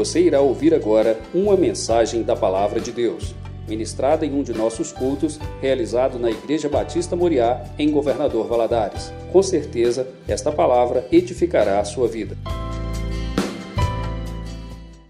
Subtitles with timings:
[0.00, 3.34] Você irá ouvir agora uma mensagem da Palavra de Deus,
[3.68, 9.12] ministrada em um de nossos cultos, realizado na Igreja Batista Moriá, em Governador Valadares.
[9.30, 12.34] Com certeza, esta palavra edificará a sua vida.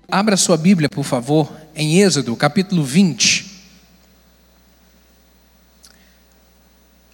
[0.09, 3.49] Abra sua Bíblia, por favor, em Êxodo, capítulo 20.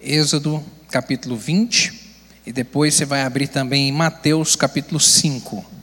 [0.01, 1.93] Êxodo, capítulo 20.
[2.43, 5.76] E depois você vai abrir também em Mateus, capítulo 5.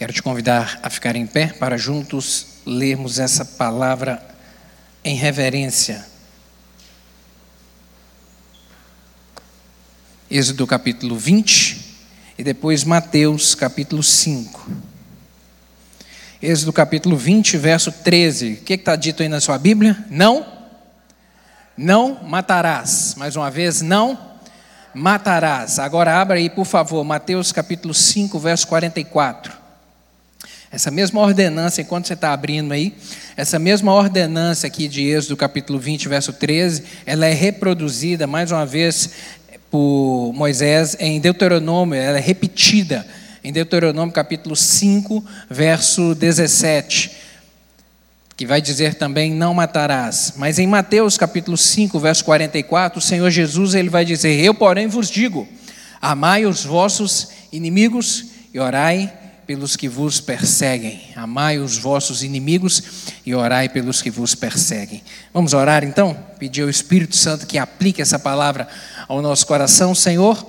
[0.00, 4.26] Quero te convidar a ficar em pé para juntos lermos essa palavra
[5.04, 6.06] em reverência.
[10.30, 11.98] Êxodo capítulo 20
[12.38, 14.70] e depois Mateus capítulo 5.
[16.40, 18.52] Êxodo capítulo 20, verso 13.
[18.54, 20.02] O que está dito aí na sua Bíblia?
[20.08, 20.46] Não,
[21.76, 23.16] não matarás.
[23.18, 24.18] Mais uma vez, não
[24.94, 25.78] matarás.
[25.78, 29.59] Agora abra aí, por favor, Mateus capítulo 5, verso 44.
[30.72, 32.94] Essa mesma ordenança, enquanto você está abrindo aí,
[33.36, 38.64] essa mesma ordenança aqui de Êxodo capítulo 20, verso 13, ela é reproduzida mais uma
[38.64, 39.10] vez
[39.68, 43.04] por Moisés em Deuteronômio, ela é repetida
[43.42, 47.16] em Deuteronômio capítulo 5, verso 17,
[48.36, 50.34] que vai dizer também não matarás.
[50.36, 54.86] Mas em Mateus capítulo 5, verso 44, o Senhor Jesus ele vai dizer: "Eu, porém,
[54.86, 55.48] vos digo:
[56.00, 59.19] amai os vossos inimigos e orai
[59.50, 61.00] pelos que vos perseguem.
[61.16, 62.80] Amai os vossos inimigos
[63.26, 65.02] e orai pelos que vos perseguem.
[65.34, 66.16] Vamos orar então?
[66.38, 68.68] Pedir ao Espírito Santo que aplique essa palavra
[69.08, 70.46] ao nosso coração, Senhor.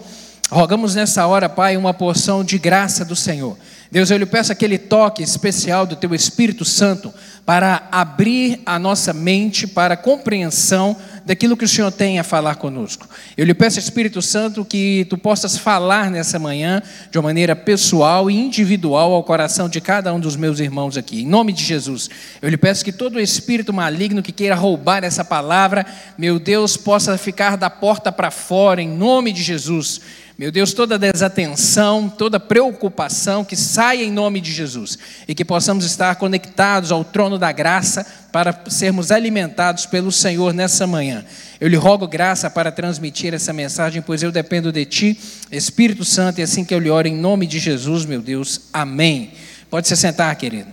[0.51, 3.57] Rogamos nessa hora, Pai, uma porção de graça do Senhor.
[3.91, 7.11] Deus, eu lhe peço aquele toque especial do Teu Espírito Santo
[7.43, 12.55] para abrir a nossa mente para a compreensão daquilo que o Senhor tem a falar
[12.55, 13.07] conosco.
[13.37, 18.29] Eu lhe peço, Espírito Santo, que tu possas falar nessa manhã de uma maneira pessoal
[18.29, 21.21] e individual ao coração de cada um dos meus irmãos aqui.
[21.21, 22.09] Em nome de Jesus,
[22.41, 25.85] eu lhe peço que todo espírito maligno que queira roubar essa palavra,
[26.17, 30.01] meu Deus, possa ficar da porta para fora, em nome de Jesus.
[30.37, 34.97] Meu Deus, toda desatenção, toda preocupação, que saia em nome de Jesus
[35.27, 40.87] e que possamos estar conectados ao trono da graça para sermos alimentados pelo Senhor nessa
[40.87, 41.23] manhã.
[41.59, 45.19] Eu lhe rogo graça para transmitir essa mensagem, pois eu dependo de Ti,
[45.51, 48.61] Espírito Santo, e assim que eu lhe oro em nome de Jesus, meu Deus.
[48.73, 49.33] Amém.
[49.69, 50.71] Pode se sentar, querido.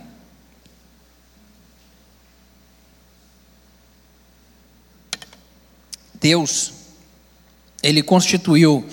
[6.19, 6.73] Deus,
[7.83, 8.85] Ele constituiu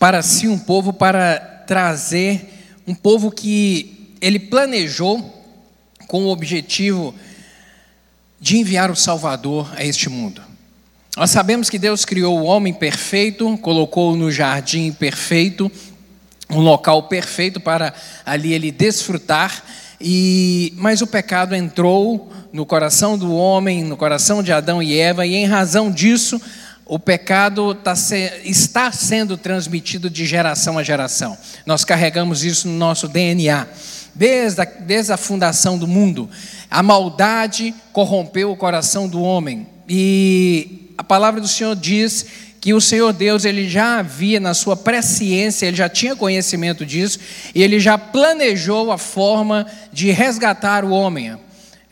[0.00, 2.48] para si um povo para trazer
[2.86, 5.44] um povo que ele planejou
[6.08, 7.14] com o objetivo
[8.40, 10.40] de enviar o Salvador a este mundo.
[11.18, 15.70] Nós sabemos que Deus criou o homem perfeito, colocou-o no jardim perfeito,
[16.48, 17.92] um local perfeito para
[18.24, 19.62] ali ele desfrutar,
[20.00, 25.26] e mas o pecado entrou no coração do homem, no coração de Adão e Eva,
[25.26, 26.40] e em razão disso,
[26.90, 31.38] o pecado tá se, está sendo transmitido de geração a geração.
[31.64, 33.64] Nós carregamos isso no nosso DNA.
[34.12, 36.28] Desde a, desde a fundação do mundo,
[36.68, 39.68] a maldade corrompeu o coração do homem.
[39.88, 42.26] E a palavra do Senhor diz
[42.60, 47.20] que o Senhor Deus ele já havia na sua presciência, ele já tinha conhecimento disso,
[47.54, 51.38] e ele já planejou a forma de resgatar o homem.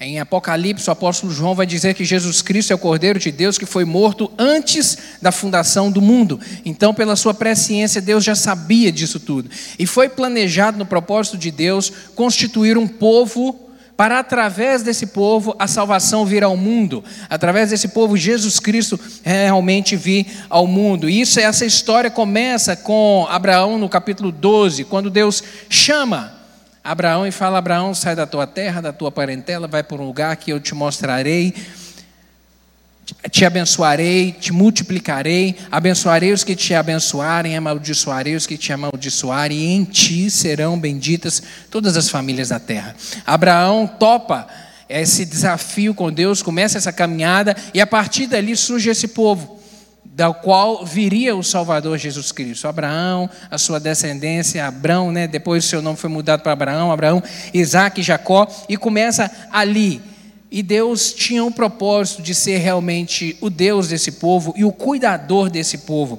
[0.01, 3.59] Em Apocalipse, o apóstolo João vai dizer que Jesus Cristo é o Cordeiro de Deus
[3.59, 6.39] que foi morto antes da fundação do mundo.
[6.65, 9.51] Então, pela sua presciência, Deus já sabia disso tudo.
[9.77, 13.59] E foi planejado no propósito de Deus constituir um povo
[13.97, 19.97] para através desse povo a salvação vir ao mundo, através desse povo Jesus Cristo realmente
[19.97, 21.11] vir ao mundo.
[21.11, 26.38] E isso essa história começa com Abraão no capítulo 12, quando Deus chama
[26.83, 30.37] Abraão e fala: Abraão, sai da tua terra, da tua parentela, vai para um lugar
[30.37, 31.55] que eu te mostrarei,
[33.31, 39.75] te abençoarei, te multiplicarei, abençoarei os que te abençoarem, amaldiçoarei os que te amaldiçoarem, e
[39.75, 42.95] em ti serão benditas todas as famílias da terra.
[43.27, 44.47] Abraão topa
[44.89, 49.58] esse desafio com Deus, começa essa caminhada, e a partir dali surge esse povo
[50.19, 52.67] da qual viria o Salvador Jesus Cristo.
[52.67, 55.29] Abraão, a sua descendência, Abraão, né?
[55.29, 57.23] depois o seu nome foi mudado para Abraão, Abraão,
[57.55, 60.03] Isaac Jacó, e começa ali.
[60.51, 65.49] E Deus tinha um propósito de ser realmente o Deus desse povo e o cuidador
[65.49, 66.19] desse povo.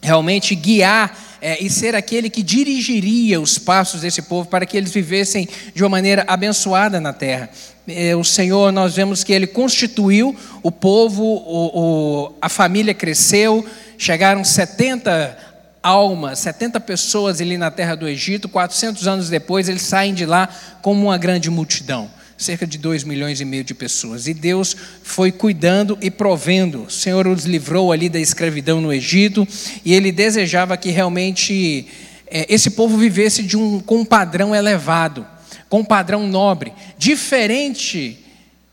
[0.00, 4.92] Realmente guiar é, e ser aquele que dirigiria os passos desse povo para que eles
[4.92, 7.50] vivessem de uma maneira abençoada na terra.
[7.94, 11.80] É, o Senhor, nós vemos que Ele constituiu o povo, o,
[12.28, 13.64] o, a família cresceu,
[13.98, 15.36] chegaram 70
[15.82, 20.48] almas, 70 pessoas ali na terra do Egito, 400 anos depois eles saem de lá
[20.82, 24.26] como uma grande multidão cerca de 2 milhões e meio de pessoas.
[24.26, 26.84] E Deus foi cuidando e provendo.
[26.84, 29.46] O Senhor os livrou ali da escravidão no Egito,
[29.84, 31.86] e Ele desejava que realmente
[32.26, 35.26] é, esse povo vivesse de um, com um padrão elevado,
[35.70, 38.18] com padrão nobre, diferente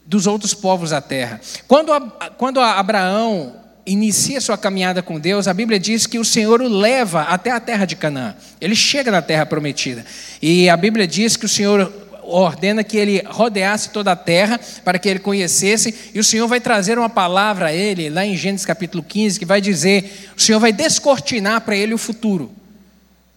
[0.05, 1.39] dos outros povos da terra.
[1.67, 1.91] Quando,
[2.37, 3.55] quando Abraão
[3.85, 7.59] inicia sua caminhada com Deus, a Bíblia diz que o Senhor o leva até a
[7.59, 8.35] terra de Canaã.
[8.59, 10.05] Ele chega na terra prometida.
[10.41, 14.99] E a Bíblia diz que o Senhor ordena que ele rodeasse toda a terra para
[14.99, 18.65] que ele conhecesse, e o Senhor vai trazer uma palavra a ele, lá em Gênesis
[18.65, 22.51] capítulo 15, que vai dizer: o Senhor vai descortinar para ele o futuro.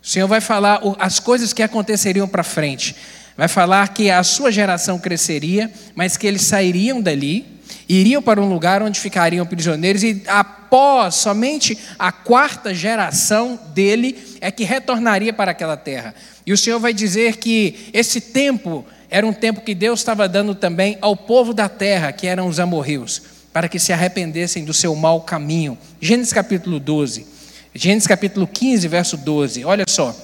[0.03, 2.97] O Senhor vai falar as coisas que aconteceriam para frente.
[3.37, 7.47] Vai falar que a sua geração cresceria, mas que eles sairiam dali,
[7.89, 14.51] iriam para um lugar onde ficariam prisioneiros, e após somente a quarta geração dele é
[14.51, 16.15] que retornaria para aquela terra.
[16.47, 20.55] E o Senhor vai dizer que esse tempo era um tempo que Deus estava dando
[20.55, 23.23] também ao povo da terra, que eram os amorreus,
[23.53, 25.77] para que se arrependessem do seu mau caminho.
[26.01, 27.27] Gênesis capítulo 12.
[27.75, 29.65] Gênesis capítulo 15, verso 12.
[29.65, 30.15] Olha só.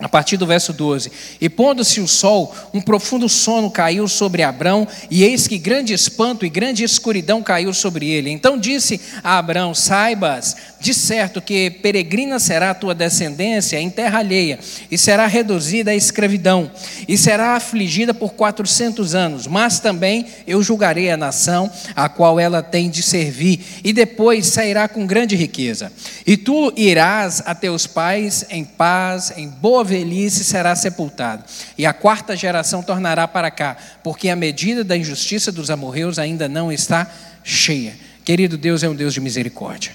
[0.00, 4.88] A partir do verso 12: E pondo-se o sol, um profundo sono caiu sobre Abrão,
[5.10, 8.30] e eis que grande espanto e grande escuridão caiu sobre ele.
[8.30, 14.20] Então disse a Abrão: Saibas, de certo que peregrina será a tua descendência em terra
[14.20, 14.58] alheia,
[14.90, 16.70] e será reduzida à escravidão,
[17.06, 19.46] e será afligida por quatrocentos anos.
[19.46, 24.88] Mas também eu julgarei a nação a qual ela tem de servir, e depois sairá
[24.88, 25.92] com grande riqueza.
[26.26, 31.44] E tu irás a teus pais em paz, em boa velhice será sepultado,
[31.76, 36.48] e a quarta geração tornará para cá, porque a medida da injustiça dos amorreus ainda
[36.48, 37.10] não está
[37.42, 37.94] cheia.
[38.24, 39.92] Querido Deus é um Deus de misericórdia.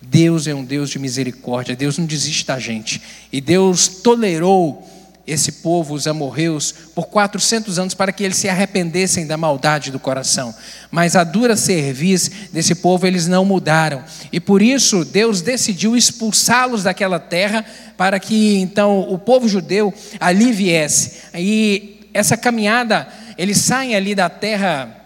[0.00, 1.76] Deus é um Deus de misericórdia.
[1.76, 3.02] Deus não desiste da gente.
[3.32, 4.88] E Deus tolerou
[5.26, 9.98] esse povo, os amorreus, por 400 anos para que eles se arrependessem da maldade do
[9.98, 10.54] coração.
[10.90, 14.04] Mas a dura serviço desse povo eles não mudaram.
[14.32, 17.64] E por isso Deus decidiu expulsá-los daquela terra
[17.96, 21.14] para que então o povo judeu ali viesse.
[21.34, 25.05] E essa caminhada, eles saem ali da terra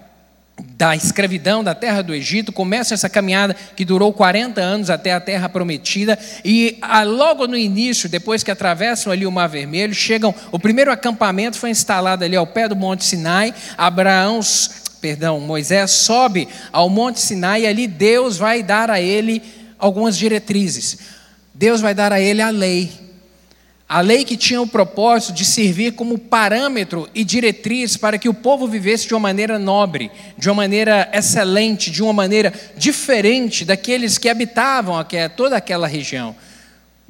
[0.77, 5.21] da escravidão da terra do Egito, começa essa caminhada que durou 40 anos até a
[5.21, 10.35] terra prometida, e ah, logo no início, depois que atravessam ali o Mar Vermelho, chegam,
[10.51, 14.41] o primeiro acampamento foi instalado ali ao pé do Monte Sinai, Abraão,
[15.01, 19.43] perdão, Moisés sobe ao Monte Sinai e ali Deus vai dar a ele
[19.79, 20.99] algumas diretrizes.
[21.55, 23.10] Deus vai dar a ele a lei.
[23.93, 28.35] A lei que tinha o propósito de servir como parâmetro e diretriz para que o
[28.35, 34.17] povo vivesse de uma maneira nobre, de uma maneira excelente, de uma maneira diferente daqueles
[34.17, 34.97] que habitavam
[35.35, 36.37] toda aquela região.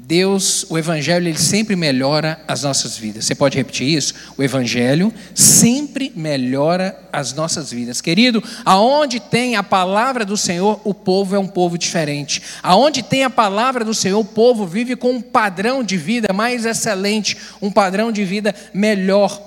[0.03, 3.25] Deus, o Evangelho, ele sempre melhora as nossas vidas.
[3.25, 4.15] Você pode repetir isso?
[4.37, 8.01] O Evangelho sempre melhora as nossas vidas.
[8.01, 12.43] Querido, aonde tem a palavra do Senhor, o povo é um povo diferente.
[12.63, 16.65] Aonde tem a palavra do Senhor, o povo vive com um padrão de vida mais
[16.65, 19.41] excelente, um padrão de vida melhor.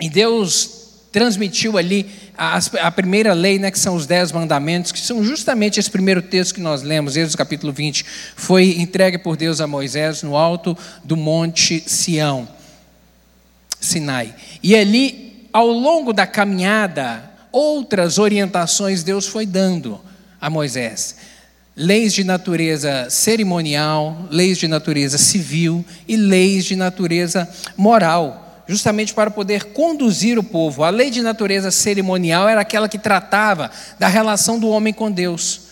[0.00, 0.79] E Deus
[1.12, 2.06] transmitiu ali
[2.38, 6.22] a, a, primeira lei, né, que são os dez mandamentos, que são justamente esse primeiro
[6.22, 8.04] texto que nós lemos, Êxodo capítulo 20,
[8.36, 12.48] foi entregue por Deus a Moisés no alto do monte Sião,
[13.80, 14.34] Sinai.
[14.62, 20.00] E ali, ao longo da caminhada, outras orientações Deus foi dando
[20.40, 21.16] a Moisés.
[21.74, 29.32] Leis de natureza cerimonial, leis de natureza civil e leis de natureza moral justamente para
[29.32, 30.84] poder conduzir o povo.
[30.84, 35.62] A lei de natureza cerimonial era aquela que tratava da relação do homem com Deus.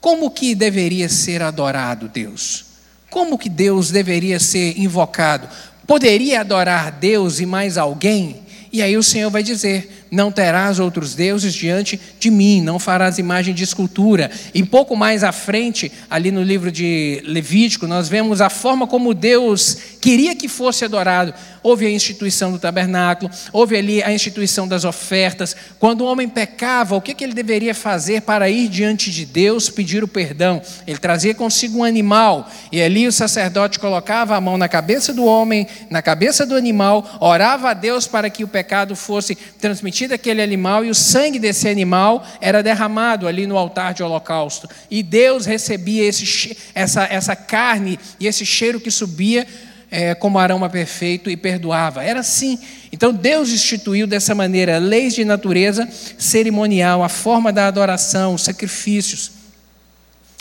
[0.00, 2.64] Como que deveria ser adorado Deus?
[3.10, 5.48] Como que Deus deveria ser invocado?
[5.86, 8.40] Poderia adorar Deus e mais alguém?
[8.72, 13.18] E aí o Senhor vai dizer: não terás outros deuses diante de mim, não farás
[13.18, 14.30] imagem de escultura.
[14.52, 19.14] E pouco mais à frente, ali no livro de Levítico, nós vemos a forma como
[19.14, 21.32] Deus queria que fosse adorado.
[21.62, 25.54] Houve a instituição do tabernáculo, houve ali a instituição das ofertas.
[25.78, 29.68] Quando o homem pecava, o que, que ele deveria fazer para ir diante de Deus
[29.68, 30.62] pedir o perdão?
[30.86, 35.24] Ele trazia consigo um animal, e ali o sacerdote colocava a mão na cabeça do
[35.24, 40.14] homem, na cabeça do animal, orava a Deus para que o pecado fosse transmitido cometido
[40.14, 44.68] aquele animal e o sangue desse animal era derramado ali no altar de holocausto.
[44.90, 49.46] E Deus recebia esse, essa, essa carne e esse cheiro que subia
[49.90, 52.02] é, como aroma perfeito e perdoava.
[52.02, 52.58] Era assim.
[52.90, 59.32] Então Deus instituiu dessa maneira leis de natureza cerimonial, a forma da adoração, os sacrifícios.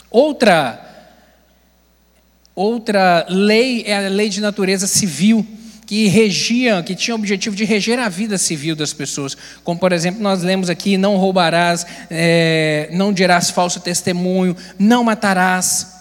[0.09, 0.85] Outra
[2.55, 5.47] Outra lei é a lei de natureza civil,
[5.89, 9.35] que regia, que tinha o objetivo de reger a vida civil das pessoas.
[9.63, 15.95] Como, por exemplo, nós lemos aqui: não roubarás, é, não dirás falso testemunho, não matarás.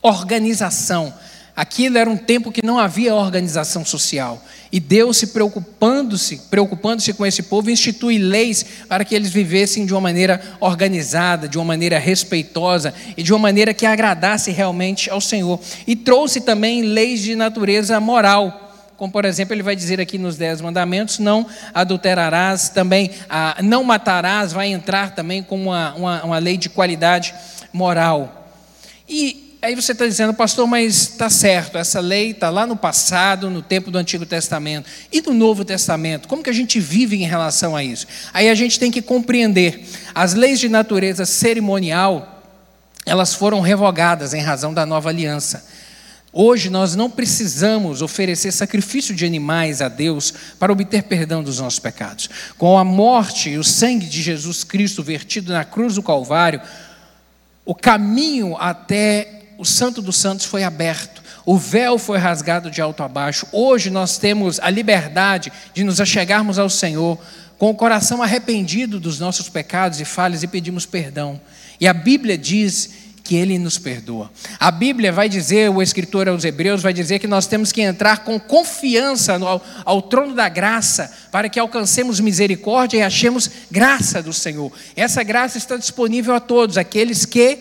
[0.00, 1.12] Organização.
[1.54, 4.42] Aquilo era um tempo que não havia organização social.
[4.72, 9.92] E Deus se preocupando-se, preocupando-se com esse povo, institui leis para que eles vivessem de
[9.92, 15.20] uma maneira organizada, de uma maneira respeitosa e de uma maneira que agradasse realmente ao
[15.20, 15.60] Senhor.
[15.86, 18.70] E trouxe também leis de natureza moral.
[19.02, 21.44] Como, por exemplo, ele vai dizer aqui nos Dez Mandamentos: não
[21.74, 23.10] adulterarás, também
[23.60, 27.34] não matarás, vai entrar também como uma, uma, uma lei de qualidade
[27.72, 28.48] moral.
[29.08, 33.50] E aí você está dizendo, pastor, mas está certo, essa lei está lá no passado,
[33.50, 34.88] no tempo do Antigo Testamento.
[35.10, 36.28] E no Novo Testamento?
[36.28, 38.06] Como que a gente vive em relação a isso?
[38.32, 39.84] Aí a gente tem que compreender.
[40.14, 42.40] As leis de natureza cerimonial,
[43.04, 45.81] elas foram revogadas em razão da nova aliança.
[46.32, 51.78] Hoje nós não precisamos oferecer sacrifício de animais a Deus para obter perdão dos nossos
[51.78, 52.30] pecados.
[52.56, 56.62] Com a morte e o sangue de Jesus Cristo vertido na cruz do Calvário,
[57.66, 63.02] o caminho até o Santo dos Santos foi aberto, o véu foi rasgado de alto
[63.02, 63.46] a baixo.
[63.52, 67.18] Hoje nós temos a liberdade de nos achegarmos ao Senhor
[67.58, 71.38] com o coração arrependido dos nossos pecados e falhas e pedimos perdão.
[71.78, 74.30] E a Bíblia diz que Ele nos perdoa.
[74.58, 78.24] A Bíblia vai dizer, o escritor aos Hebreus vai dizer que nós temos que entrar
[78.24, 84.32] com confiança ao, ao trono da graça para que alcancemos misericórdia e achemos graça do
[84.32, 84.72] Senhor.
[84.96, 87.58] Essa graça está disponível a todos, aqueles que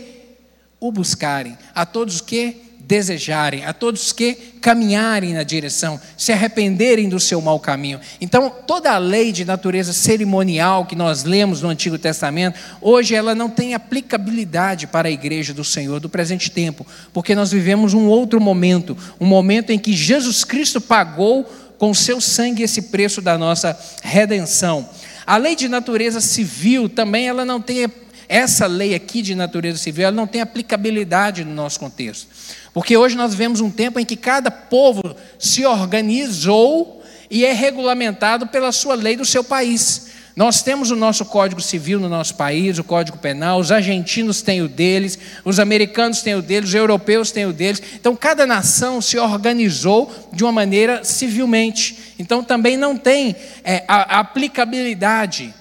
[0.80, 7.22] o buscarem, a todos que desejarem, a todos que caminharem na direção, se arrependerem do
[7.22, 8.02] seu mau caminho.
[8.20, 13.34] Então, toda a lei de natureza cerimonial que nós lemos no Antigo Testamento, hoje ela
[13.34, 18.08] não tem aplicabilidade para a igreja do Senhor do presente tempo, porque nós vivemos um
[18.08, 23.38] outro momento, um momento em que Jesus Cristo pagou com seu sangue esse preço da
[23.38, 24.90] nossa redenção.
[25.26, 27.90] A lei de natureza civil também ela não tem
[28.32, 32.28] essa lei aqui de natureza civil ela não tem aplicabilidade no nosso contexto.
[32.74, 35.04] Porque hoje nós vivemos um tempo em que cada povo
[35.38, 40.12] se organizou e é regulamentado pela sua lei do seu país.
[40.34, 44.62] Nós temos o nosso Código Civil no nosso país, o Código Penal, os argentinos têm
[44.62, 47.84] o deles, os americanos têm o deles, os europeus têm o deles.
[47.96, 52.16] Então, cada nação se organizou de uma maneira civilmente.
[52.18, 55.54] Então, também não tem é, a, a aplicabilidade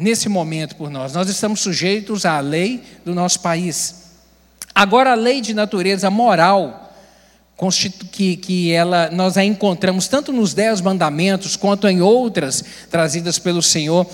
[0.00, 1.12] nesse momento por nós.
[1.12, 4.00] Nós estamos sujeitos à lei do nosso país.
[4.74, 6.92] Agora, a lei de natureza moral,
[8.10, 13.62] que, que ela, nós a encontramos tanto nos Dez Mandamentos quanto em outras trazidas pelo
[13.62, 14.06] Senhor,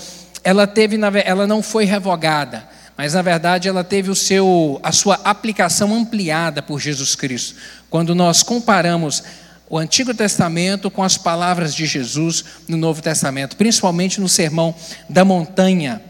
[0.43, 2.67] ela, teve, ela não foi revogada,
[2.97, 7.55] mas na verdade ela teve o seu, a sua aplicação ampliada por Jesus Cristo.
[7.89, 9.23] Quando nós comparamos
[9.69, 14.73] o Antigo Testamento com as palavras de Jesus no Novo Testamento, principalmente no Sermão
[15.09, 16.01] da Montanha.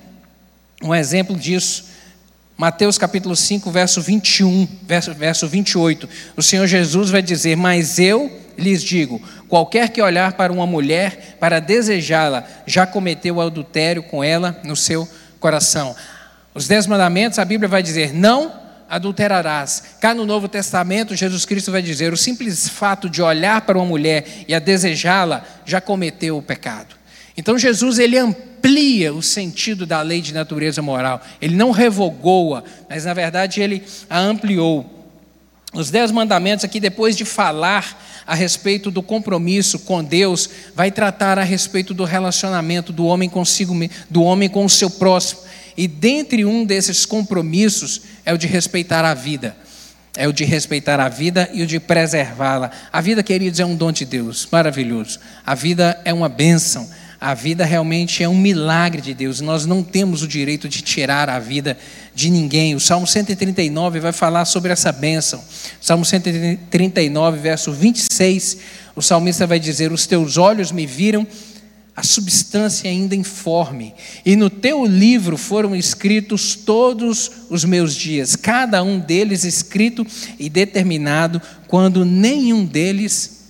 [0.83, 1.85] Um exemplo disso,
[2.55, 6.07] Mateus capítulo 5, verso 21, verso, verso 28.
[6.35, 11.37] O Senhor Jesus vai dizer: Mas eu lhes digo: qualquer que olhar para uma mulher
[11.39, 15.07] para desejá-la, já cometeu adultério com ela no seu
[15.39, 15.95] coração.
[16.53, 19.83] Os dez mandamentos, a Bíblia vai dizer: não adulterarás.
[19.99, 23.85] Cá no Novo Testamento, Jesus Cristo vai dizer: o simples fato de olhar para uma
[23.85, 26.95] mulher e a desejá-la já cometeu o pecado.
[27.35, 31.21] Então Jesus ele amplia o sentido da lei de natureza moral.
[31.39, 34.97] Ele não revogou-a, mas na verdade ele a ampliou.
[35.73, 41.37] Os dez mandamentos aqui, depois de falar a respeito do compromisso com Deus, vai tratar
[41.37, 43.73] a respeito do relacionamento do homem consigo,
[44.09, 45.41] do homem com o seu próximo.
[45.77, 49.55] E dentre um desses compromissos é o de respeitar a vida.
[50.13, 52.69] É o de respeitar a vida e o de preservá-la.
[52.91, 55.17] A vida, queridos, é um dom de Deus, maravilhoso.
[55.45, 56.89] A vida é uma bênção.
[57.21, 59.39] A vida realmente é um milagre de Deus.
[59.39, 61.77] Nós não temos o direito de tirar a vida
[62.13, 62.75] de ninguém.
[62.75, 65.41] O Salmo 139 vai falar sobre essa bênção.
[65.79, 68.57] Salmo 139, verso 26,
[68.93, 71.25] o salmista vai dizer: Os teus olhos me viram
[71.97, 73.95] a substância ainda informe.
[74.23, 80.05] E no teu livro foram escritos todos os meus dias, cada um deles escrito
[80.37, 83.45] e determinado, quando nenhum deles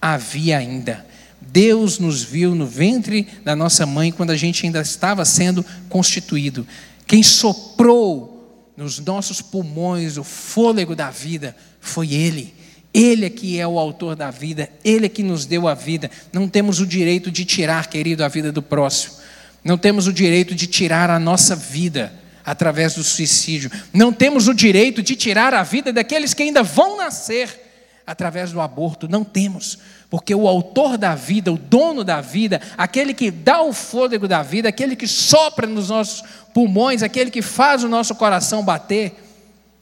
[0.00, 1.06] havia ainda.
[1.40, 6.66] Deus nos viu no ventre da nossa mãe quando a gente ainda estava sendo constituído.
[7.06, 12.52] Quem soprou nos nossos pulmões o fôlego da vida foi Ele.
[12.92, 16.10] Ele é que é o autor da vida, Ele é que nos deu a vida.
[16.32, 19.14] Não temos o direito de tirar, querido, a vida do próximo.
[19.64, 22.20] Não temos o direito de tirar a nossa vida.
[22.44, 23.70] através do suicídio.
[23.92, 27.48] Não temos o direito de tirar a vida daqueles que ainda vão nascer
[28.04, 29.08] através do aborto.
[29.08, 29.78] Não temos.
[30.10, 34.42] Porque o autor da vida, o dono da vida, aquele que dá o fôlego da
[34.42, 39.14] vida, aquele que sopra nos nossos pulmões, aquele que faz o nosso coração bater,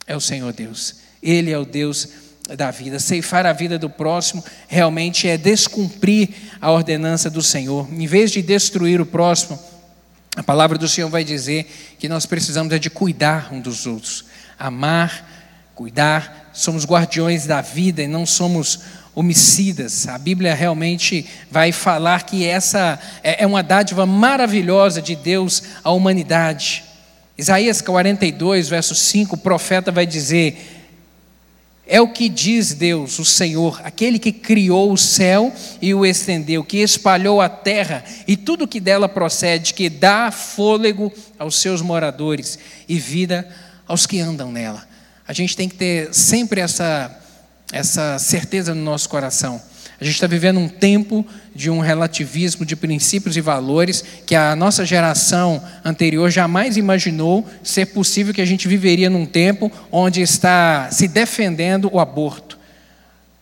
[0.07, 0.97] é o Senhor Deus.
[1.23, 2.09] Ele é o Deus
[2.57, 2.99] da vida.
[2.99, 6.31] Ceifar a vida do próximo realmente é descumprir
[6.61, 7.89] a ordenança do Senhor.
[7.93, 9.59] Em vez de destruir o próximo,
[10.37, 14.25] a palavra do Senhor vai dizer que nós precisamos é de cuidar um dos outros,
[14.59, 15.29] amar,
[15.75, 16.51] cuidar.
[16.53, 18.81] Somos guardiões da vida e não somos
[19.15, 20.07] homicidas.
[20.09, 25.91] A Bíblia realmente vai falar que essa é, é uma dádiva maravilhosa de Deus à
[25.91, 26.85] humanidade.
[27.37, 30.80] Isaías 42, verso 5, o profeta vai dizer:
[31.93, 36.63] é o que diz Deus, o Senhor, aquele que criou o céu e o estendeu,
[36.63, 42.61] que espalhou a terra e tudo que dela procede, que dá fôlego aos seus moradores
[42.89, 43.49] e vida
[43.89, 44.87] aos que andam nela.
[45.27, 47.11] A gente tem que ter sempre essa,
[47.73, 49.61] essa certeza no nosso coração.
[50.01, 54.57] A gente está vivendo um tempo de um relativismo de princípios e valores que a
[54.57, 60.89] nossa geração anterior jamais imaginou ser possível que a gente viveria num tempo onde está
[60.91, 62.59] se defendendo o aborto.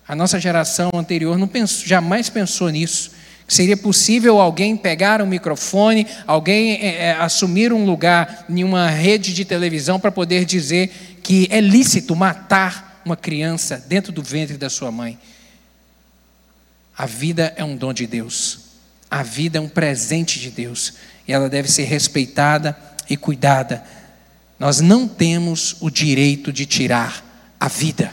[0.07, 3.13] A nossa geração anterior não pensou, jamais pensou nisso.
[3.47, 9.33] Seria possível alguém pegar um microfone, alguém é, é, assumir um lugar em uma rede
[9.33, 10.91] de televisão para poder dizer
[11.23, 15.17] que é lícito matar uma criança dentro do ventre da sua mãe.
[16.99, 18.59] A vida é um dom de Deus.
[19.09, 20.95] A vida é um presente de Deus.
[21.29, 22.77] E ela deve ser respeitada
[23.09, 23.85] e cuidada.
[24.59, 27.25] Nós não temos o direito de tirar
[27.61, 28.13] a vida.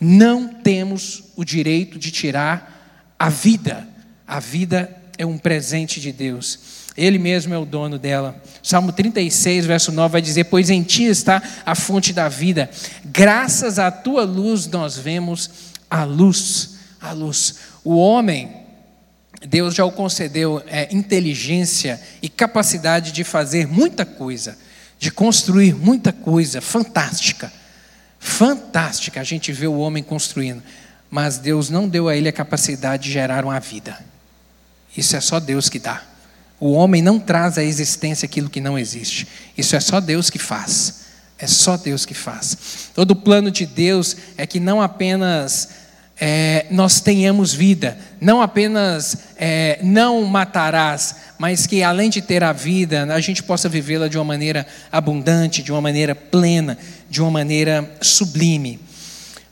[0.00, 3.86] Não temos o direito de tirar a vida.
[4.26, 6.58] A vida é um presente de Deus.
[6.96, 8.42] Ele mesmo é o dono dela.
[8.60, 12.68] Salmo 36, verso 9 vai dizer: Pois em ti está a fonte da vida,
[13.04, 15.48] graças à tua luz nós vemos
[15.88, 16.74] a luz.
[17.00, 17.54] A luz.
[17.84, 18.50] O homem,
[19.46, 24.56] Deus já o concedeu é, inteligência e capacidade de fazer muita coisa,
[24.98, 27.52] de construir muita coisa fantástica.
[28.18, 30.62] Fantástica a gente vê o homem construindo,
[31.10, 33.98] mas Deus não deu a ele a capacidade de gerar uma vida.
[34.96, 36.02] Isso é só Deus que dá.
[36.58, 39.28] O homem não traz à existência aquilo que não existe.
[39.58, 41.04] Isso é só Deus que faz.
[41.38, 42.90] É só Deus que faz.
[42.94, 45.68] Todo o plano de Deus é que não apenas
[46.20, 52.52] é, nós tenhamos vida, não apenas é, não matarás, mas que além de ter a
[52.52, 56.78] vida, a gente possa vivê-la de uma maneira abundante, de uma maneira plena,
[57.10, 58.78] de uma maneira sublime.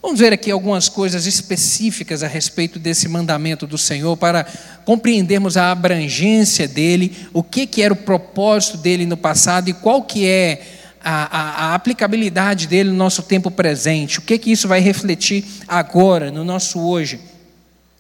[0.01, 4.44] Vamos ver aqui algumas coisas específicas a respeito desse mandamento do Senhor para
[4.85, 10.03] compreendermos a abrangência dele, o que, que era o propósito dele no passado e qual
[10.03, 10.61] que é
[11.05, 15.45] a, a, a, aplicabilidade dele no nosso tempo presente, o que que isso vai refletir
[15.67, 17.21] agora, no nosso hoje.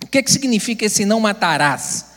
[0.02, 2.12] O que que significa esse não matarás?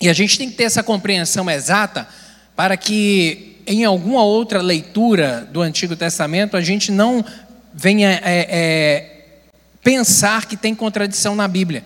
[0.00, 2.06] E a gente tem que ter essa compreensão exata
[2.54, 7.24] para que em alguma outra leitura do Antigo Testamento a gente não
[7.72, 9.26] venha é, é,
[9.82, 11.84] pensar que tem contradição na Bíblia.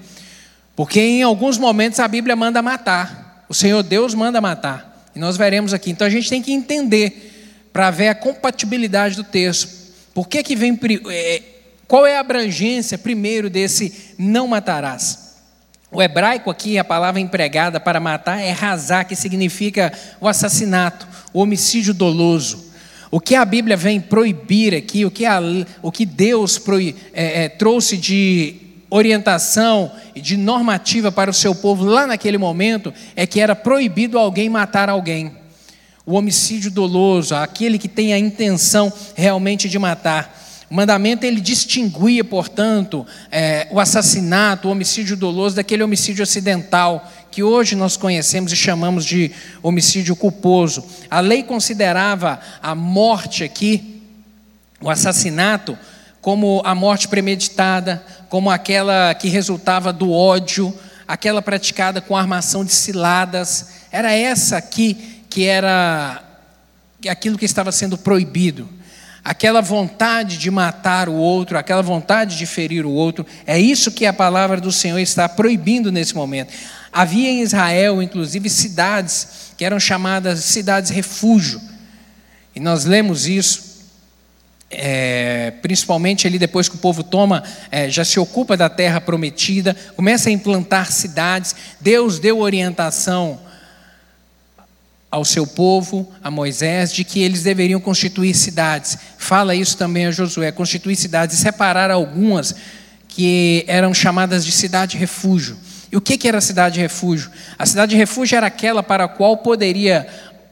[0.76, 4.89] Porque em alguns momentos a Bíblia manda matar, o Senhor Deus manda matar.
[5.14, 5.90] E nós veremos aqui.
[5.90, 9.68] Então a gente tem que entender para ver a compatibilidade do texto.
[10.12, 10.78] Por que que vem
[11.10, 11.42] é,
[11.86, 15.30] qual é a abrangência primeiro desse não matarás?
[15.92, 21.40] O hebraico aqui, a palavra empregada para matar é razar, que significa o assassinato, o
[21.40, 22.70] homicídio doloso.
[23.10, 25.40] O que a Bíblia vem proibir aqui, o que, a,
[25.82, 26.60] o que Deus
[27.12, 32.92] é, é, trouxe de orientação e de normativa para o seu povo lá naquele momento
[33.14, 35.32] é que era proibido alguém matar alguém.
[36.04, 40.38] O homicídio doloso, aquele que tem a intenção realmente de matar.
[40.68, 47.42] O mandamento ele distinguia, portanto, é, o assassinato, o homicídio doloso daquele homicídio acidental que
[47.42, 49.30] hoje nós conhecemos e chamamos de
[49.62, 50.84] homicídio culposo.
[51.10, 54.02] A lei considerava a morte aqui,
[54.80, 55.76] o assassinato,
[56.20, 60.72] como a morte premeditada, como aquela que resultava do ódio,
[61.06, 63.66] aquela praticada com armação de ciladas.
[63.90, 66.22] Era essa aqui que era
[67.08, 68.68] aquilo que estava sendo proibido.
[69.22, 74.06] Aquela vontade de matar o outro, aquela vontade de ferir o outro, é isso que
[74.06, 76.52] a palavra do Senhor está proibindo nesse momento.
[76.92, 81.60] Havia em Israel, inclusive, cidades que eram chamadas cidades refúgio.
[82.54, 83.69] E nós lemos isso
[84.70, 89.76] é, principalmente ali depois que o povo toma, é, já se ocupa da terra prometida,
[89.96, 91.54] começa a implantar cidades.
[91.80, 93.40] Deus deu orientação
[95.10, 98.96] ao seu povo, a Moisés, de que eles deveriam constituir cidades.
[99.18, 102.54] Fala isso também a Josué: constituir cidades e separar algumas
[103.08, 105.58] que eram chamadas de cidade refúgio.
[105.90, 107.30] E o que era a cidade refúgio?
[107.58, 110.06] A cidade refúgio era aquela para a qual poderia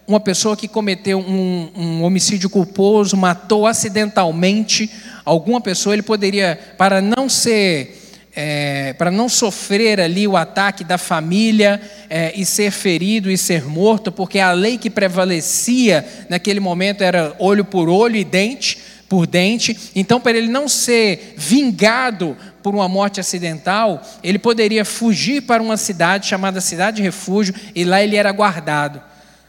[0.08, 4.90] uma pessoa que cometeu um, um, homicídio culposo, matou acidentalmente
[5.22, 10.96] alguma pessoa, ele poderia, para não ser, é, para não sofrer ali o ataque da
[10.96, 17.02] família é, e ser ferido e ser morto, porque a lei que prevalecia naquele momento
[17.02, 18.78] era olho por olho e dente
[19.10, 19.76] por dente.
[19.94, 25.76] Então, para ele não ser vingado por uma morte acidental, ele poderia fugir para uma
[25.76, 29.02] cidade chamada Cidade de Refúgio e lá ele era guardado.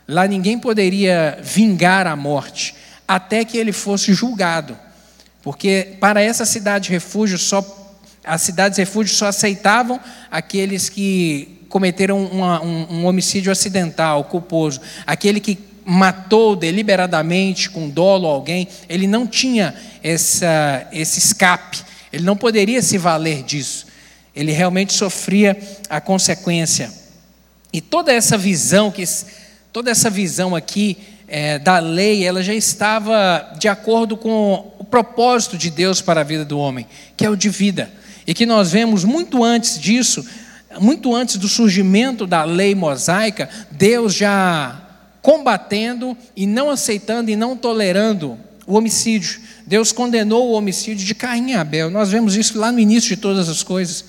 [0.09, 2.73] Lá ninguém poderia vingar a morte
[3.07, 4.75] até que ele fosse julgado.
[5.43, 7.77] Porque para essa cidade de refúgio só
[8.23, 9.99] as cidades de refúgio só aceitavam
[10.31, 18.27] aqueles que cometeram uma, um, um homicídio acidental, culposo, aquele que matou deliberadamente, com dolo
[18.27, 23.85] alguém, ele não tinha essa, esse escape, ele não poderia se valer disso.
[24.35, 25.55] Ele realmente sofria
[25.87, 26.91] a consequência.
[27.71, 29.03] E toda essa visão que
[29.71, 35.57] toda essa visão aqui é, da lei, ela já estava de acordo com o propósito
[35.57, 37.91] de Deus para a vida do homem, que é o de vida.
[38.25, 40.25] E que nós vemos muito antes disso,
[40.79, 44.79] muito antes do surgimento da lei mosaica, Deus já
[45.21, 49.41] combatendo e não aceitando e não tolerando o homicídio.
[49.65, 51.91] Deus condenou o homicídio de Caim e Abel.
[51.91, 54.05] Nós vemos isso lá no início de todas as coisas.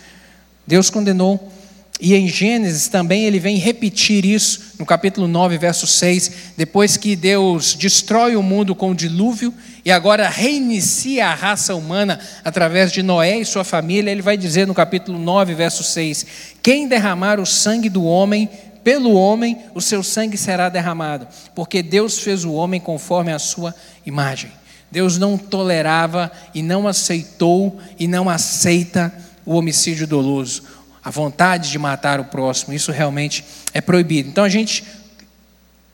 [0.67, 1.53] Deus condenou.
[2.01, 7.15] E em Gênesis também ele vem repetir isso, no capítulo 9, verso 6, depois que
[7.15, 9.53] Deus destrói o mundo com o dilúvio
[9.85, 14.67] e agora reinicia a raça humana através de Noé e sua família, ele vai dizer
[14.67, 16.27] no capítulo 9, verso 6:
[16.63, 18.49] Quem derramar o sangue do homem,
[18.83, 23.75] pelo homem o seu sangue será derramado, porque Deus fez o homem conforme a sua
[24.07, 24.51] imagem.
[24.91, 29.13] Deus não tolerava e não aceitou e não aceita
[29.45, 34.29] o homicídio doloso a vontade de matar o próximo, isso realmente é proibido.
[34.29, 34.85] Então a gente,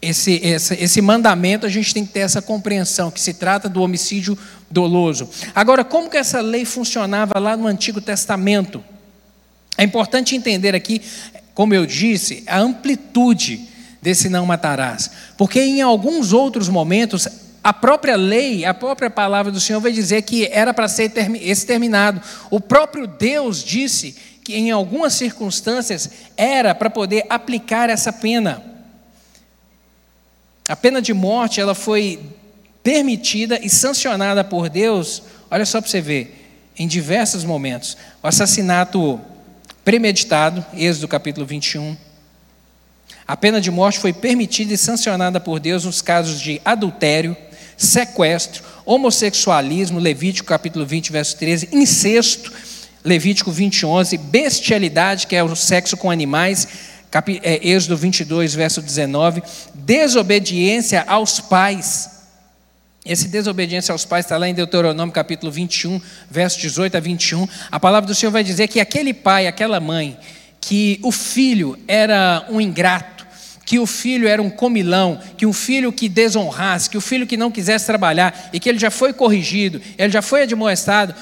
[0.03, 3.83] esse, esse, esse mandamento, a gente tem que ter essa compreensão, que se trata do
[3.83, 4.37] homicídio
[4.71, 5.29] doloso.
[5.55, 8.83] Agora, como que essa lei funcionava lá no Antigo Testamento?
[9.79, 11.01] É importante entender aqui,
[11.55, 13.69] como eu disse, a amplitude
[14.03, 15.11] desse não matarás.
[15.37, 17.29] Porque em alguns outros momentos,
[17.63, 22.21] a própria lei, a própria palavra do Senhor vai dizer que era para ser exterminado.
[22.51, 28.63] O próprio Deus disse que em algumas circunstâncias era para poder aplicar essa pena.
[30.69, 32.21] A pena de morte, ela foi
[32.81, 37.97] permitida e sancionada por Deus, olha só para você ver, em diversos momentos.
[38.23, 39.21] O assassinato
[39.85, 41.97] premeditado, Êxodo capítulo 21.
[43.27, 47.37] A pena de morte foi permitida e sancionada por Deus nos casos de adultério,
[47.77, 52.53] sequestro, homossexualismo, Levítico capítulo 20, verso 13, incesto,
[53.07, 56.67] Levítico 20, 11, bestialidade, que é o sexo com animais,
[57.09, 62.11] cap, é, Êxodo 22, verso 19, desobediência aos pais.
[63.05, 67.47] Esse desobediência aos pais está lá em Deuteronômio capítulo 21, verso 18 a 21.
[67.71, 70.19] A palavra do Senhor vai dizer que aquele pai, aquela mãe,
[70.61, 73.16] que o filho era um ingrato,
[73.67, 77.37] que o filho era um comilão, que um filho que desonrasse, que o filho que
[77.37, 81.13] não quisesse trabalhar e que ele já foi corrigido, ele já foi admoestado,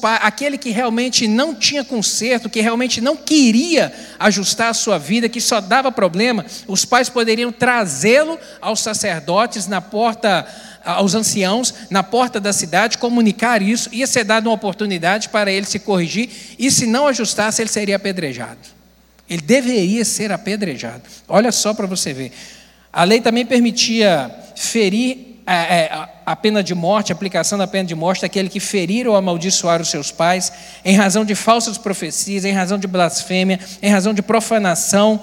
[0.00, 0.16] pa...
[0.16, 5.40] aquele que realmente não tinha conserto, que realmente não queria ajustar a sua vida, que
[5.40, 10.46] só dava problema, os pais poderiam trazê-lo aos sacerdotes na porta
[10.84, 15.66] aos anciãos na porta da cidade, comunicar isso, ia ser dada uma oportunidade para ele
[15.66, 18.75] se corrigir, e se não ajustasse, ele seria apedrejado.
[19.28, 21.02] Ele deveria ser apedrejado.
[21.28, 22.32] Olha só para você ver.
[22.92, 27.66] A lei também permitia ferir a, é, é, a, pena de morte, a aplicação da
[27.66, 30.52] pena de morte daquele que ferir ou amaldiçoar os seus pais,
[30.84, 35.20] em razão de falsas profecias, em razão de blasfêmia, em razão de profanação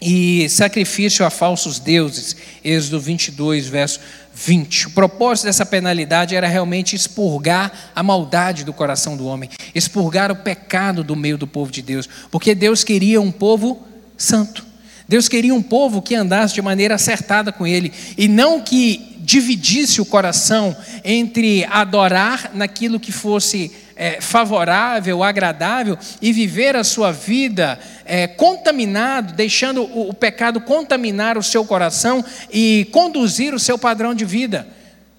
[0.00, 2.36] e sacrifício a falsos deuses.
[2.64, 4.00] Êxodo 22, verso
[4.44, 4.86] 20.
[4.86, 10.36] O propósito dessa penalidade era realmente expurgar a maldade do coração do homem, expurgar o
[10.36, 13.84] pecado do meio do povo de Deus, porque Deus queria um povo
[14.16, 14.64] santo.
[15.08, 20.00] Deus queria um povo que andasse de maneira acertada com Ele, e não que dividisse
[20.00, 27.78] o coração entre adorar naquilo que fosse é, favorável, agradável, e viver a sua vida
[28.04, 34.14] é, contaminado, deixando o, o pecado contaminar o seu coração e conduzir o seu padrão
[34.14, 34.68] de vida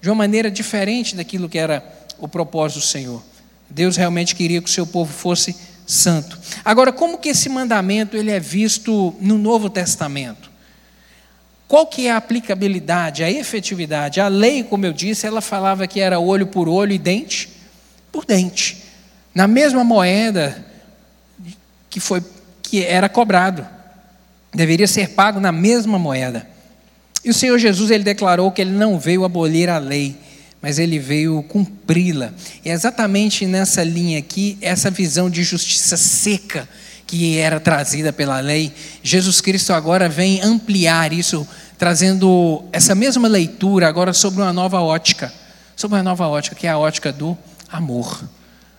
[0.00, 1.84] de uma maneira diferente daquilo que era
[2.18, 3.22] o propósito do Senhor.
[3.68, 5.54] Deus realmente queria que o seu povo fosse
[5.86, 6.38] santo.
[6.64, 10.50] Agora, como que esse mandamento ele é visto no Novo Testamento?
[11.68, 14.20] Qual que é a aplicabilidade, a efetividade?
[14.20, 17.59] A lei, como eu disse, ela falava que era olho por olho e dente
[18.10, 18.84] por dente.
[19.34, 20.66] Na mesma moeda
[21.90, 22.22] que foi
[22.62, 23.66] que era cobrado.
[24.54, 26.46] Deveria ser pago na mesma moeda.
[27.24, 30.16] E o Senhor Jesus ele declarou que ele não veio abolir a lei,
[30.62, 32.32] mas ele veio cumpri-la.
[32.64, 36.68] E é exatamente nessa linha aqui, essa visão de justiça seca
[37.06, 41.46] que era trazida pela lei, Jesus Cristo agora vem ampliar isso,
[41.76, 45.32] trazendo essa mesma leitura agora sobre uma nova ótica,
[45.74, 47.36] sobre uma nova ótica, que é a ótica do
[47.70, 48.22] amor.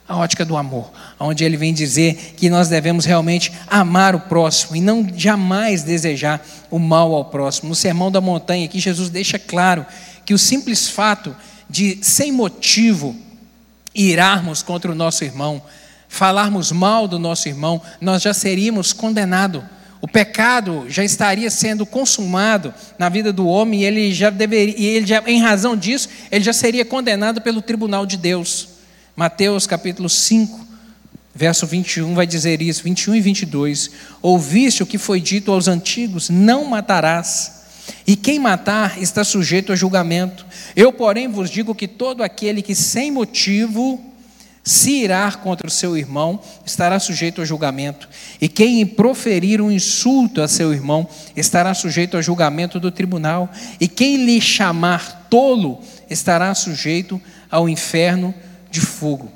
[0.07, 4.75] A ótica do amor, onde ele vem dizer que nós devemos realmente amar o próximo
[4.75, 7.69] e não jamais desejar o mal ao próximo.
[7.69, 9.85] No Sermão da Montanha, aqui Jesus deixa claro
[10.25, 11.33] que o simples fato
[11.69, 13.15] de, sem motivo,
[13.95, 15.61] irarmos contra o nosso irmão,
[16.09, 19.63] falarmos mal do nosso irmão, nós já seríamos condenados.
[20.01, 24.85] O pecado já estaria sendo consumado na vida do homem e ele já deveria, e
[24.85, 28.70] ele já, em razão disso, ele já seria condenado pelo tribunal de Deus.
[29.15, 30.67] Mateus capítulo 5,
[31.35, 33.91] verso 21 vai dizer isso, 21 e 22.
[34.21, 37.61] Ouviste o que foi dito aos antigos: não matarás.
[38.07, 40.45] E quem matar está sujeito a julgamento.
[40.75, 44.11] Eu, porém, vos digo que todo aquele que sem motivo
[44.63, 48.07] se irar contra o seu irmão, estará sujeito a julgamento.
[48.39, 53.49] E quem proferir um insulto a seu irmão, estará sujeito a julgamento do tribunal.
[53.79, 57.19] E quem lhe chamar tolo, estará sujeito
[57.49, 58.33] ao inferno
[58.71, 59.31] de fogo.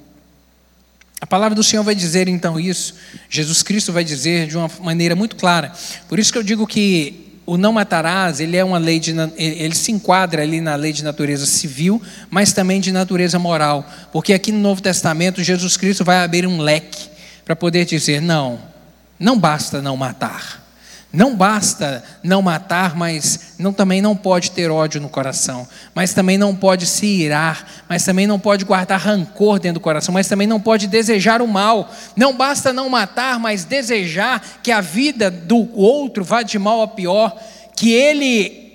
[1.21, 2.95] A palavra do Senhor vai dizer então isso,
[3.29, 5.71] Jesus Cristo vai dizer de uma maneira muito clara.
[6.07, 9.75] Por isso que eu digo que o não matarás, ele é uma lei de, ele
[9.75, 14.51] se enquadra ali na lei de natureza civil, mas também de natureza moral, porque aqui
[14.51, 17.09] no Novo Testamento Jesus Cristo vai abrir um leque
[17.43, 18.59] para poder dizer não,
[19.19, 20.64] não basta não matar.
[21.15, 26.37] Não basta não matar, mas não, também não pode ter ódio no coração, mas também
[26.37, 30.45] não pode se irar, mas também não pode guardar rancor dentro do coração, mas também
[30.45, 31.89] não pode desejar o mal.
[32.17, 36.87] Não basta não matar, mas desejar que a vida do outro vá de mal a
[36.87, 37.41] pior,
[37.77, 38.65] que ele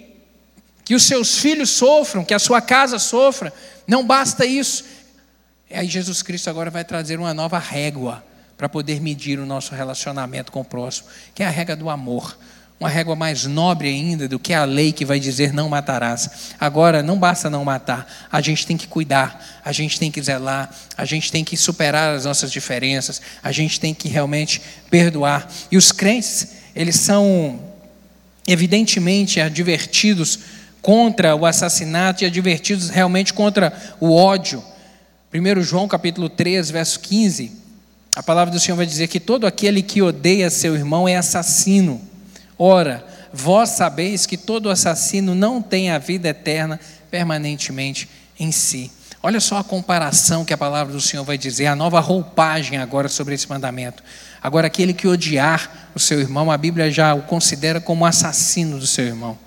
[0.82, 3.52] que os seus filhos sofram, que a sua casa sofra.
[3.86, 4.84] Não basta isso.
[5.70, 8.24] Aí Jesus Cristo agora vai trazer uma nova régua
[8.60, 12.36] para poder medir o nosso relacionamento com o próximo, que é a regra do amor.
[12.78, 16.52] Uma régua mais nobre ainda do que a lei que vai dizer não matarás.
[16.60, 20.70] Agora, não basta não matar, a gente tem que cuidar, a gente tem que zelar,
[20.94, 25.48] a gente tem que superar as nossas diferenças, a gente tem que realmente perdoar.
[25.70, 27.58] E os crentes, eles são
[28.46, 30.38] evidentemente advertidos
[30.82, 34.62] contra o assassinato e advertidos realmente contra o ódio.
[35.32, 37.59] 1 João capítulo 3, verso 15,
[38.20, 41.98] a palavra do Senhor vai dizer que todo aquele que odeia seu irmão é assassino.
[42.58, 43.02] Ora,
[43.32, 46.78] vós sabeis que todo assassino não tem a vida eterna
[47.10, 48.92] permanentemente em si.
[49.22, 53.08] Olha só a comparação que a palavra do Senhor vai dizer, a nova roupagem agora
[53.08, 54.02] sobre esse mandamento.
[54.42, 58.86] Agora, aquele que odiar o seu irmão, a Bíblia já o considera como assassino do
[58.86, 59.38] seu irmão.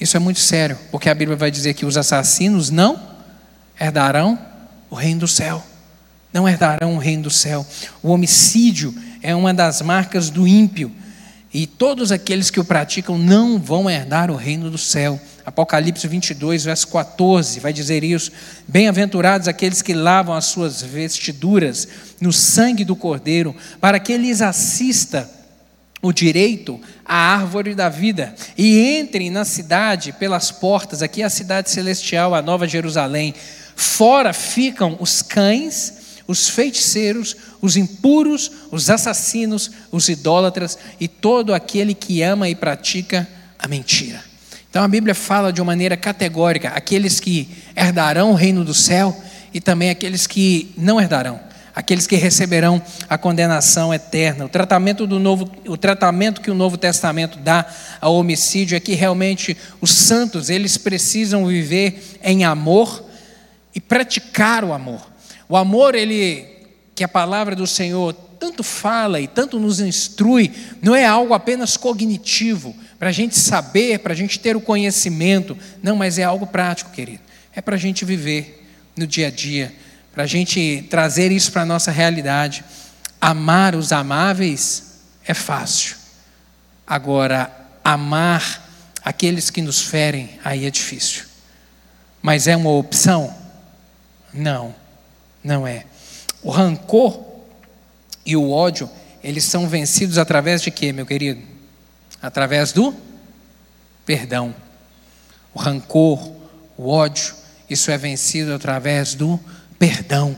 [0.00, 3.00] Isso é muito sério, porque a Bíblia vai dizer que os assassinos não
[3.80, 4.36] herdarão
[4.90, 5.62] o reino do céu
[6.32, 7.66] não herdarão o reino do céu.
[8.02, 10.92] O homicídio é uma das marcas do ímpio,
[11.52, 15.18] e todos aqueles que o praticam não vão herdar o reino do céu.
[15.46, 18.30] Apocalipse 22, verso 14, vai dizer isso:
[18.66, 21.88] Bem-aventurados aqueles que lavam as suas vestiduras
[22.20, 25.28] no sangue do Cordeiro, para que lhes assista
[26.02, 31.30] o direito à árvore da vida e entrem na cidade pelas portas, aqui é a
[31.30, 33.34] cidade celestial, a Nova Jerusalém.
[33.74, 35.97] Fora ficam os cães
[36.28, 43.26] os feiticeiros, os impuros, os assassinos, os idólatras e todo aquele que ama e pratica
[43.58, 44.22] a mentira.
[44.68, 49.16] Então a Bíblia fala de uma maneira categórica aqueles que herdarão o reino do céu
[49.54, 51.40] e também aqueles que não herdarão,
[51.74, 54.44] aqueles que receberão a condenação eterna.
[54.44, 57.64] O tratamento do novo, o tratamento que o Novo Testamento dá
[58.02, 63.02] ao homicídio é que realmente os santos, eles precisam viver em amor
[63.74, 65.00] e praticar o amor.
[65.48, 66.46] O amor, ele
[66.94, 71.76] que a palavra do Senhor tanto fala e tanto nos instrui, não é algo apenas
[71.76, 76.46] cognitivo, para a gente saber, para a gente ter o conhecimento, não, mas é algo
[76.46, 77.22] prático, querido.
[77.54, 79.72] É para a gente viver no dia a dia,
[80.12, 82.64] para a gente trazer isso para a nossa realidade.
[83.20, 85.96] Amar os amáveis é fácil,
[86.86, 87.50] agora,
[87.84, 88.68] amar
[89.04, 91.24] aqueles que nos ferem, aí é difícil.
[92.20, 93.32] Mas é uma opção?
[94.34, 94.74] Não.
[95.42, 95.84] Não é.
[96.42, 97.22] O rancor
[98.24, 98.88] e o ódio,
[99.22, 101.42] eles são vencidos através de quê, meu querido?
[102.20, 102.94] Através do
[104.08, 104.54] Perdão.
[105.52, 106.32] O rancor,
[106.78, 107.34] o ódio,
[107.68, 109.38] isso é vencido através do
[109.78, 110.34] perdão,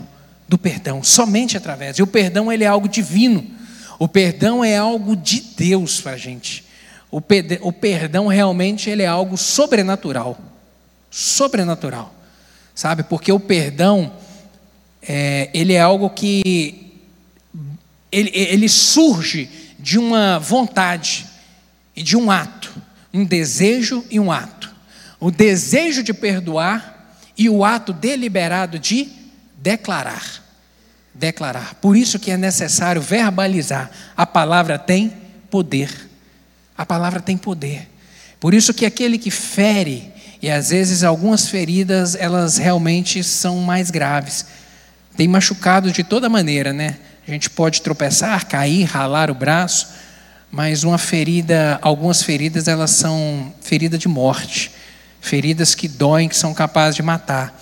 [0.49, 1.97] do perdão, somente através.
[1.97, 3.49] E o perdão ele é algo divino.
[3.97, 6.65] O perdão é algo de Deus para a gente.
[7.13, 7.23] O,
[7.61, 10.37] o perdão realmente ele é algo sobrenatural,
[11.09, 12.13] sobrenatural,
[12.75, 13.05] sabe?
[13.05, 14.13] Porque o perdão
[15.03, 16.93] é, ele é algo que
[18.13, 21.27] ele, ele surge de uma vontade
[21.95, 22.73] e de um ato,
[23.13, 24.71] um desejo e um ato.
[25.19, 29.09] O desejo de perdoar e o ato deliberado de
[29.57, 30.43] declarar.
[31.15, 31.75] Declarar.
[31.75, 33.91] Por isso que é necessário verbalizar.
[34.17, 35.13] A palavra tem
[35.51, 36.09] poder.
[36.77, 37.89] A palavra tem poder.
[38.39, 40.11] Por isso que aquele que fere,
[40.41, 44.47] e às vezes algumas feridas, elas realmente são mais graves.
[45.17, 46.97] Tem machucado de toda maneira, né?
[47.27, 49.89] A gente pode tropeçar, cair, ralar o braço,
[50.51, 54.73] mas uma ferida, algumas feridas, elas são feridas de morte,
[55.21, 57.57] feridas que doem, que são capazes de matar.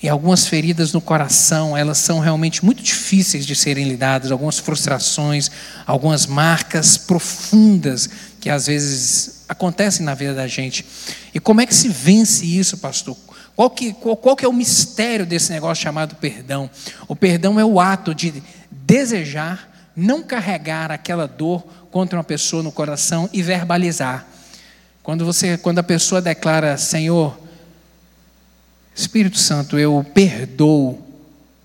[0.00, 5.50] E algumas feridas no coração, elas são realmente muito difíceis de serem lidadas, algumas frustrações,
[5.84, 8.08] algumas marcas profundas
[8.40, 10.86] que às vezes acontecem na vida da gente.
[11.34, 13.16] E como é que se vence isso, pastor?
[13.58, 16.70] Qual que, qual, qual que é o mistério desse negócio chamado perdão?
[17.08, 18.40] O perdão é o ato de
[18.70, 24.28] desejar não carregar aquela dor contra uma pessoa no coração e verbalizar.
[25.02, 27.36] Quando você, quando a pessoa declara, Senhor,
[28.94, 31.02] Espírito Santo, eu perdoo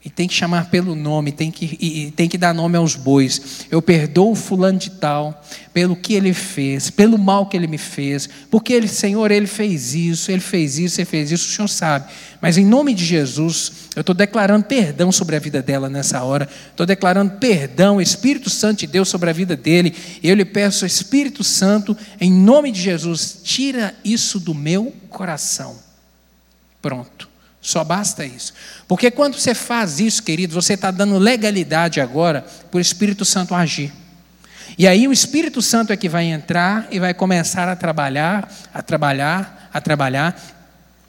[0.05, 3.65] e tem que chamar pelo nome, tem que, e, tem que dar nome aos bois.
[3.71, 5.41] Eu perdoo o fulano de tal,
[5.73, 9.95] pelo que ele fez, pelo mal que ele me fez, porque ele, Senhor, ele fez
[9.95, 12.11] isso, ele fez isso, ele fez isso, o Senhor sabe.
[12.41, 16.49] Mas em nome de Jesus, eu estou declarando perdão sobre a vida dela nessa hora,
[16.69, 19.95] estou declarando perdão, Espírito Santo de Deus sobre a vida dele.
[20.21, 25.77] Eu lhe peço, Espírito Santo, em nome de Jesus, tira isso do meu coração.
[26.81, 27.32] Pronto.
[27.63, 28.53] Só basta isso.
[28.89, 33.55] Porque quando você faz isso, querido, você está dando legalidade agora para o Espírito Santo
[33.55, 33.93] agir.
[34.77, 38.81] E aí o Espírito Santo é que vai entrar e vai começar a trabalhar, a
[38.81, 40.35] trabalhar, a trabalhar.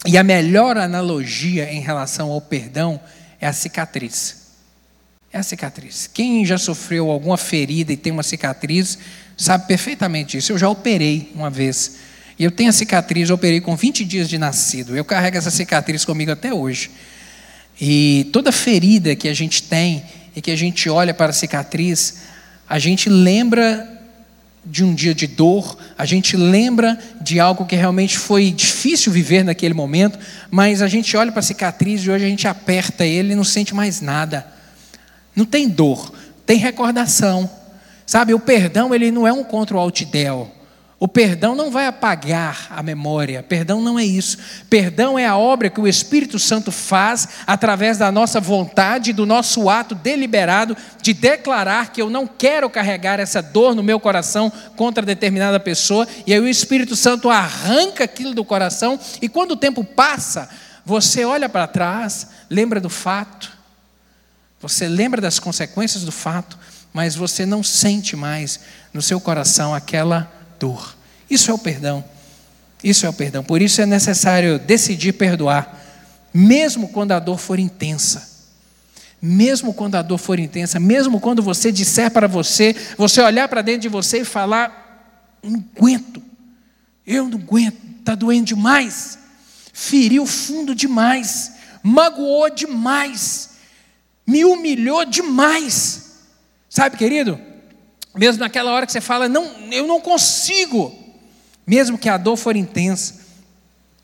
[0.07, 3.01] E a melhor analogia em relação ao perdão
[3.41, 4.45] é a cicatriz.
[5.33, 6.09] É a cicatriz.
[6.13, 8.97] Quem já sofreu alguma ferida e tem uma cicatriz,
[9.37, 10.53] sabe perfeitamente isso.
[10.53, 11.97] Eu já operei uma vez.
[12.39, 14.97] E eu tenho a cicatriz, eu operei com 20 dias de nascido.
[14.97, 16.91] Eu carrego essa cicatriz comigo até hoje.
[17.81, 22.19] E toda ferida que a gente tem e que a gente olha para a cicatriz,
[22.69, 23.91] a gente lembra
[24.65, 29.45] de um dia de dor, a gente lembra de algo que realmente foi difícil viver
[29.45, 30.19] naquele momento,
[30.51, 33.45] mas a gente olha para a cicatriz e hoje a gente aperta ele e não
[33.45, 34.47] sente mais nada.
[35.37, 36.13] Não tem dor,
[36.47, 37.51] tem recordação.
[38.07, 40.51] Sabe, o perdão ele não é um contra o altidel.
[40.99, 44.39] O perdão não vai apagar a memória, perdão não é isso.
[44.71, 49.69] Perdão é a obra que o Espírito Santo faz através da nossa vontade, do nosso
[49.69, 55.05] ato deliberado de declarar que eu não quero carregar essa dor no meu coração contra
[55.05, 59.83] determinada pessoa, e aí o Espírito Santo arranca aquilo do coração, e quando o tempo
[59.83, 60.49] passa,
[60.85, 63.53] você olha para trás, lembra do fato,
[64.61, 66.59] você lembra das consequências do fato,
[66.93, 68.61] mas você não sente mais
[68.93, 70.97] no seu coração aquela dor.
[71.29, 72.03] Isso é o perdão.
[72.83, 73.45] Isso é o perdão.
[73.45, 75.83] Por isso é necessário decidir perdoar,
[76.33, 78.33] mesmo quando a dor for intensa.
[79.21, 83.63] Mesmo quando a dor for intensa, mesmo quando você disser para você, você olhar para
[83.63, 86.23] dentro de você e falar: não aguento,
[87.07, 89.19] eu não aguento, está doendo demais,
[89.73, 93.51] feriu fundo demais, magoou demais,
[94.27, 96.21] me humilhou demais.
[96.69, 97.41] Sabe, querido?
[98.15, 100.95] Mesmo naquela hora que você fala, não, eu não consigo,
[101.67, 103.17] mesmo que a dor for intensa,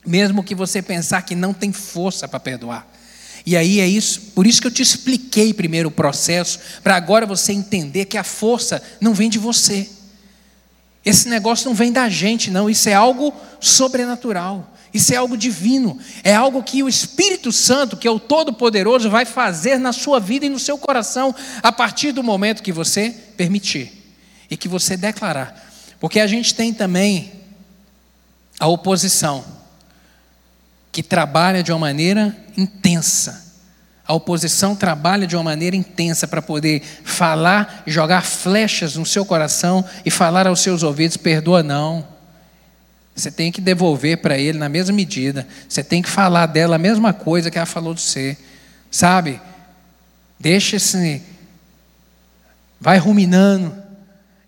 [0.05, 2.85] mesmo que você pensar que não tem força para perdoar.
[3.45, 7.25] E aí é isso, por isso que eu te expliquei primeiro o processo, para agora
[7.25, 9.89] você entender que a força não vem de você.
[11.05, 14.67] Esse negócio não vem da gente, não, isso é algo sobrenatural.
[14.93, 19.23] Isso é algo divino, é algo que o Espírito Santo, que é o Todo-Poderoso, vai
[19.23, 21.33] fazer na sua vida e no seu coração
[21.63, 24.00] a partir do momento que você permitir
[24.51, 25.71] e que você declarar.
[25.97, 27.31] Porque a gente tem também
[28.59, 29.43] a oposição,
[30.91, 33.49] que trabalha de uma maneira intensa.
[34.05, 39.85] A oposição trabalha de uma maneira intensa para poder falar, jogar flechas no seu coração
[40.05, 42.05] e falar aos seus ouvidos: perdoa não.
[43.15, 45.47] Você tem que devolver para ele na mesma medida.
[45.67, 48.37] Você tem que falar dela a mesma coisa que ela falou de você.
[48.89, 49.39] Sabe?
[50.39, 51.21] Deixa esse.
[52.79, 53.80] Vai ruminando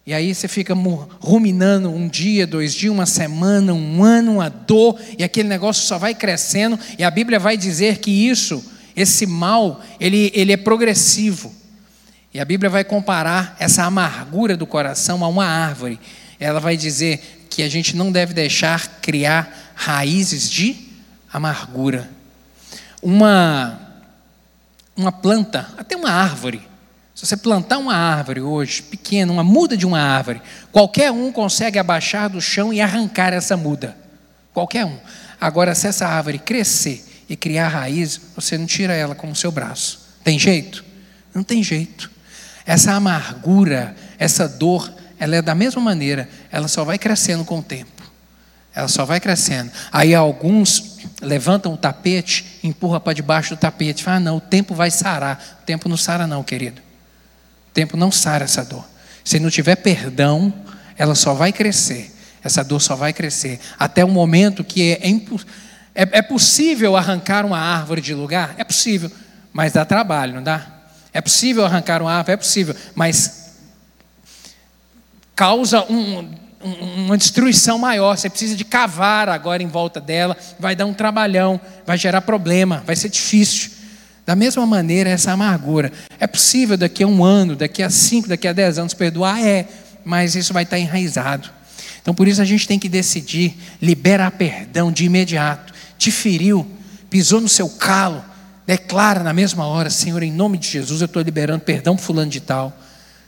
[0.05, 0.73] E aí você fica
[1.19, 5.97] ruminando um dia, dois dias, uma semana, um ano, uma dor, e aquele negócio só
[5.97, 8.63] vai crescendo, e a Bíblia vai dizer que isso,
[8.95, 11.53] esse mal, ele, ele é progressivo.
[12.33, 15.99] E a Bíblia vai comparar essa amargura do coração a uma árvore.
[16.37, 20.75] Ela vai dizer que a gente não deve deixar criar raízes de
[21.31, 22.09] amargura.
[23.01, 23.79] Uma,
[24.97, 26.61] uma planta, até uma árvore,
[27.23, 30.41] se você plantar uma árvore hoje, pequena, uma muda de uma árvore,
[30.73, 33.95] qualquer um consegue abaixar do chão e arrancar essa muda.
[34.53, 34.97] Qualquer um.
[35.39, 39.53] Agora, se essa árvore crescer e criar raiz, você não tira ela com o seu
[39.53, 40.01] braço.
[40.21, 40.83] Tem jeito?
[41.33, 42.11] Não tem jeito.
[42.65, 47.63] Essa amargura, essa dor, ela é da mesma maneira, ela só vai crescendo com o
[47.63, 48.03] tempo.
[48.75, 49.71] Ela só vai crescendo.
[49.93, 54.03] Aí alguns levantam o tapete, empurram para debaixo do tapete.
[54.03, 55.59] Falam, ah, não, o tempo vai sarar.
[55.61, 56.82] O tempo não sara, não, querido.
[57.73, 58.85] Tempo não sara essa dor.
[59.23, 60.53] Se não tiver perdão,
[60.97, 62.13] ela só vai crescer.
[62.43, 63.59] Essa dor só vai crescer.
[63.79, 65.07] Até o momento que é,
[65.95, 68.55] é, é possível arrancar uma árvore de lugar?
[68.57, 69.09] É possível,
[69.51, 70.67] mas dá trabalho, não dá?
[71.13, 72.33] É possível arrancar uma árvore?
[72.33, 73.43] É possível, mas
[75.35, 76.29] causa um,
[76.63, 78.17] uma destruição maior.
[78.17, 82.83] Você precisa de cavar agora em volta dela, vai dar um trabalhão, vai gerar problema,
[82.85, 83.71] vai ser difícil.
[84.25, 85.91] Da mesma maneira, essa amargura.
[86.19, 89.43] É possível daqui a um ano, daqui a cinco, daqui a dez anos perdoar?
[89.43, 89.67] É,
[90.05, 91.49] mas isso vai estar enraizado.
[92.01, 95.73] Então, por isso a gente tem que decidir liberar perdão de imediato.
[95.97, 96.65] Te feriu,
[97.09, 98.23] pisou no seu calo,
[98.65, 102.31] declara na mesma hora: Senhor, em nome de Jesus, eu estou liberando perdão para fulano
[102.31, 102.77] de tal.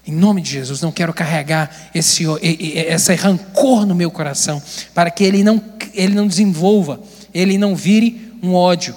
[0.08, 4.62] Em nome de Jesus, não quero carregar esse, esse rancor no meu coração,
[4.94, 5.62] para que ele não,
[5.94, 7.00] ele não desenvolva,
[7.34, 8.96] ele não vire um ódio.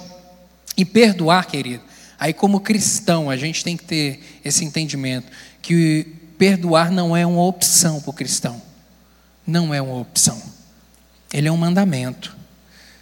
[0.77, 1.81] E perdoar, querido,
[2.19, 6.05] Aí, como cristão, a gente tem que ter esse entendimento que
[6.37, 8.61] perdoar não é uma opção para o cristão.
[9.47, 10.41] Não é uma opção.
[11.31, 12.35] Ele é um mandamento.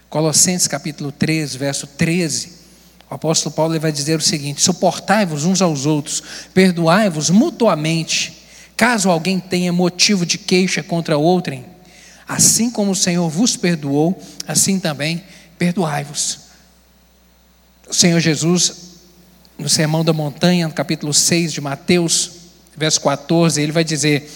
[0.08, 2.58] Colossenses capítulo 13, verso 13.
[3.10, 6.22] O apóstolo Paulo vai dizer o seguinte: suportai-vos uns aos outros,
[6.54, 8.46] perdoai-vos mutuamente,
[8.76, 11.66] caso alguém tenha motivo de queixa contra outrem.
[12.28, 15.24] Assim como o Senhor vos perdoou, assim também
[15.58, 16.40] perdoai-vos.
[17.90, 18.87] O Senhor Jesus
[19.58, 22.32] no Sermão da Montanha, no capítulo 6 de Mateus,
[22.76, 24.30] verso 14, ele vai dizer: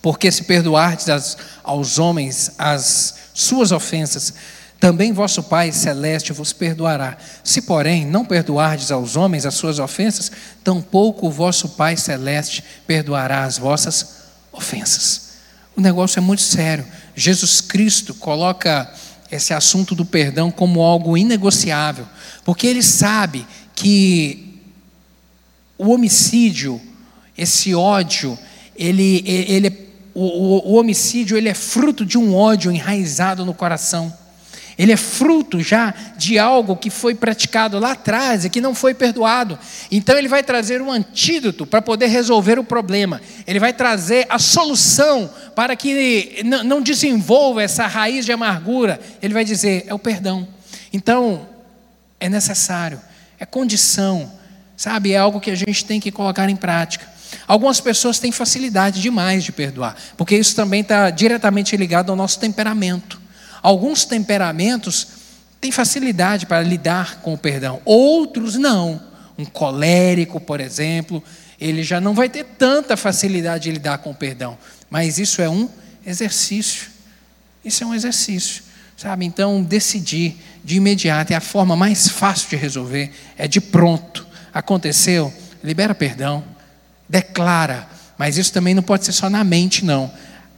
[0.00, 4.34] Porque se perdoardes aos homens as suas ofensas,
[4.78, 7.16] também vosso Pai celeste vos perdoará.
[7.42, 10.30] Se, porém, não perdoardes aos homens as suas ofensas,
[10.62, 14.18] tampouco o vosso Pai celeste perdoará as vossas
[14.52, 15.28] ofensas.
[15.76, 16.86] O negócio é muito sério.
[17.14, 18.88] Jesus Cristo coloca
[19.30, 22.06] esse assunto do perdão como algo inegociável,
[22.44, 23.46] porque ele sabe
[23.78, 24.60] que
[25.78, 26.80] o homicídio,
[27.36, 28.36] esse ódio,
[28.76, 34.12] ele, ele o, o, homicídio ele é fruto de um ódio enraizado no coração.
[34.76, 38.94] Ele é fruto já de algo que foi praticado lá atrás e que não foi
[38.94, 39.56] perdoado.
[39.92, 43.20] Então ele vai trazer um antídoto para poder resolver o problema.
[43.46, 48.98] Ele vai trazer a solução para que não desenvolva essa raiz de amargura.
[49.22, 50.48] Ele vai dizer: é o perdão.
[50.92, 51.46] Então,
[52.18, 53.00] é necessário
[53.38, 54.30] é condição,
[54.76, 55.12] sabe?
[55.12, 57.06] É algo que a gente tem que colocar em prática.
[57.46, 62.38] Algumas pessoas têm facilidade demais de perdoar, porque isso também está diretamente ligado ao nosso
[62.38, 63.20] temperamento.
[63.62, 65.06] Alguns temperamentos
[65.60, 69.00] têm facilidade para lidar com o perdão, outros não.
[69.36, 71.22] Um colérico, por exemplo,
[71.60, 74.56] ele já não vai ter tanta facilidade de lidar com o perdão,
[74.90, 75.68] mas isso é um
[76.04, 76.88] exercício.
[77.64, 78.62] Isso é um exercício.
[78.98, 79.24] Sabe?
[79.24, 84.26] Então, decidir de imediato é a forma mais fácil de resolver, é de pronto.
[84.52, 85.32] Aconteceu,
[85.62, 86.42] libera perdão,
[87.08, 87.88] declara,
[88.18, 90.10] mas isso também não pode ser só na mente, não.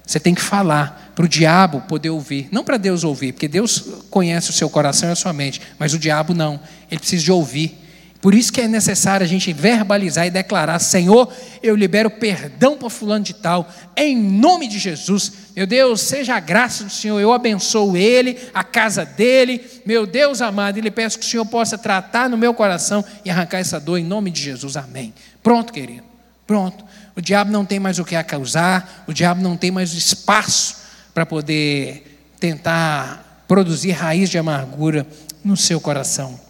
[0.06, 3.84] Você tem que falar para o diabo poder ouvir, não para Deus ouvir, porque Deus
[4.08, 6.58] conhece o seu coração e a sua mente, mas o diabo não,
[6.90, 7.78] ele precisa de ouvir.
[8.20, 12.90] Por isso que é necessário a gente verbalizar e declarar: Senhor, eu libero perdão para
[12.90, 13.66] fulano de tal,
[13.96, 15.32] em nome de Jesus.
[15.56, 19.64] Meu Deus, seja a graça do Senhor, eu abençoo ele, a casa dele.
[19.86, 23.30] Meu Deus amado, e lhe peço que o Senhor possa tratar no meu coração e
[23.30, 24.76] arrancar essa dor em nome de Jesus.
[24.76, 25.14] Amém.
[25.42, 26.04] Pronto, querido.
[26.46, 26.84] Pronto.
[27.16, 30.76] O diabo não tem mais o que causar, o diabo não tem mais espaço
[31.14, 35.06] para poder tentar produzir raiz de amargura
[35.42, 36.49] no seu coração.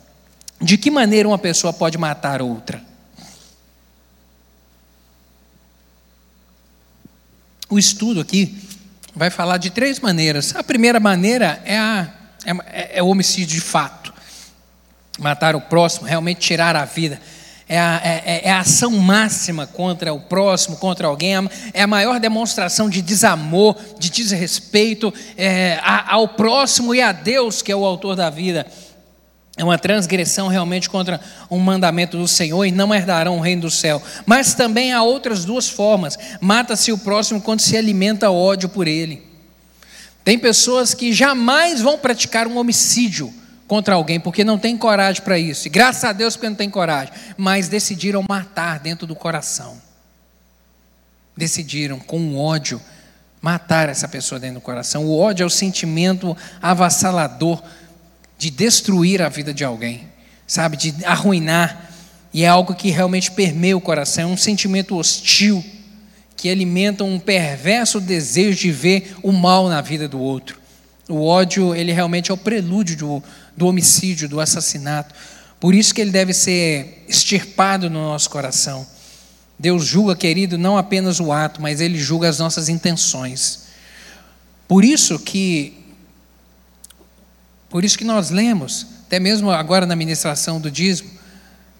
[0.60, 2.82] De que maneira uma pessoa pode matar outra?
[7.68, 8.58] O estudo aqui
[9.14, 10.54] vai falar de três maneiras.
[10.54, 12.08] A primeira maneira é, a,
[12.44, 14.12] é, é o homicídio de fato.
[15.18, 17.20] Matar o próximo, realmente tirar a vida.
[17.68, 21.34] é a, é, é a, ação máxima contra o próximo, contra alguém,
[21.72, 27.72] é a maior demonstração de desamor, de desrespeito é, ao próximo e a Deus, que
[27.72, 28.66] é o autor da vida.
[29.60, 33.70] É uma transgressão realmente contra um mandamento do Senhor e não herdarão o reino do
[33.70, 34.02] céu.
[34.24, 39.22] Mas também há outras duas formas: mata-se o próximo quando se alimenta ódio por ele.
[40.24, 43.30] Tem pessoas que jamais vão praticar um homicídio
[43.68, 45.66] contra alguém porque não tem coragem para isso.
[45.66, 49.76] E graças a Deus porque não tem coragem, mas decidiram matar dentro do coração.
[51.36, 52.80] Decidiram com ódio
[53.42, 55.04] matar essa pessoa dentro do coração.
[55.04, 57.62] O ódio é o sentimento avassalador
[58.40, 60.08] de destruir a vida de alguém,
[60.46, 61.90] sabe, de arruinar,
[62.32, 65.62] e é algo que realmente permeia o coração, é um sentimento hostil
[66.38, 70.58] que alimenta um perverso desejo de ver o mal na vida do outro.
[71.06, 73.22] O ódio, ele realmente é o prelúdio do,
[73.54, 75.14] do homicídio, do assassinato.
[75.58, 78.86] Por isso que ele deve ser extirpado no nosso coração.
[79.58, 83.64] Deus julga, querido, não apenas o ato, mas ele julga as nossas intenções.
[84.66, 85.79] Por isso que
[87.70, 91.08] por isso que nós lemos, até mesmo agora na ministração do dízimo,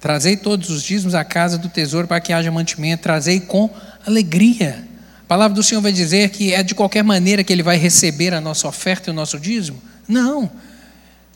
[0.01, 3.69] trazei todos os dízimos à casa do tesouro para que haja mantimento, trazei com
[4.07, 4.89] alegria.
[5.25, 8.33] A palavra do Senhor vai dizer que é de qualquer maneira que ele vai receber
[8.33, 9.83] a nossa oferta e o nosso dízimo?
[10.09, 10.51] Não.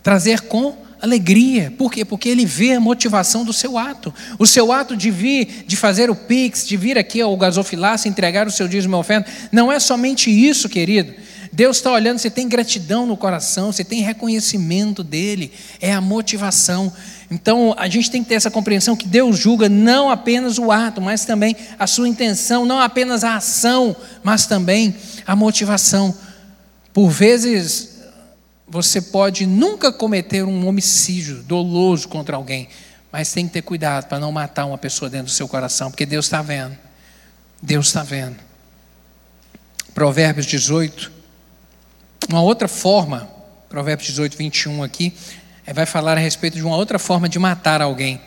[0.03, 1.73] Trazer com alegria.
[1.77, 2.05] Por quê?
[2.05, 4.13] Porque ele vê a motivação do seu ato.
[4.39, 8.47] O seu ato de vir, de fazer o pix, de vir aqui ao gasofilácio, entregar
[8.47, 11.13] o seu dízimo e oferta, não é somente isso, querido.
[11.55, 16.93] Deus está olhando, você tem gratidão no coração, você tem reconhecimento dele, é a motivação.
[17.31, 21.01] Então a gente tem que ter essa compreensão que Deus julga não apenas o ato,
[21.01, 23.95] mas também a sua intenção, não apenas a ação,
[24.25, 26.13] mas também a motivação.
[26.93, 28.01] Por vezes
[28.67, 32.69] você pode nunca cometer um homicídio doloso contra alguém,
[33.13, 36.05] mas tem que ter cuidado para não matar uma pessoa dentro do seu coração, porque
[36.05, 36.77] Deus está vendo.
[37.63, 38.39] Deus está vendo.
[39.95, 41.14] Provérbios 18,
[42.29, 43.29] uma outra forma,
[43.69, 45.13] Provérbios 18, 21 aqui,
[45.67, 48.21] é, vai falar a respeito de uma outra forma de matar alguém,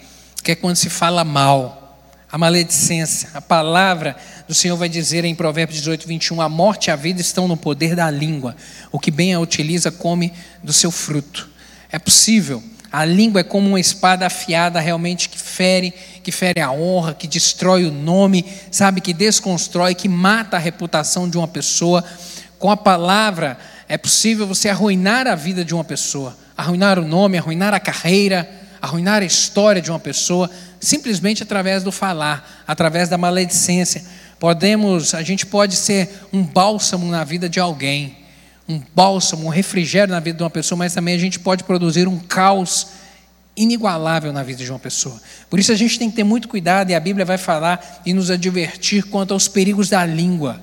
[0.43, 1.84] que é quando se fala mal.
[2.30, 4.16] A maledicência, a palavra
[4.48, 7.56] do Senhor vai dizer em Provérbios 18, 21: A morte e a vida estão no
[7.56, 8.56] poder da língua,
[8.91, 11.50] o que bem a utiliza come do seu fruto.
[11.89, 15.93] É possível, a língua é como uma espada afiada realmente que fere,
[16.24, 21.30] que fere a honra, que destrói o nome, sabe, que desconstrói, que mata a reputação
[21.30, 22.04] de uma pessoa.
[22.58, 23.58] Com a palavra,
[23.90, 28.50] é possível você arruinar a vida de uma pessoa, arruinar o nome, arruinar a carreira,
[28.82, 34.04] arruinar a história de uma pessoa, simplesmente através do falar, através da maledicência.
[34.40, 38.18] Podemos, a gente pode ser um bálsamo na vida de alguém,
[38.68, 42.08] um bálsamo, um refrigério na vida de uma pessoa, mas também a gente pode produzir
[42.08, 42.88] um caos
[43.56, 45.20] inigualável na vida de uma pessoa.
[45.50, 48.14] Por isso a gente tem que ter muito cuidado e a Bíblia vai falar e
[48.14, 50.62] nos advertir quanto aos perigos da língua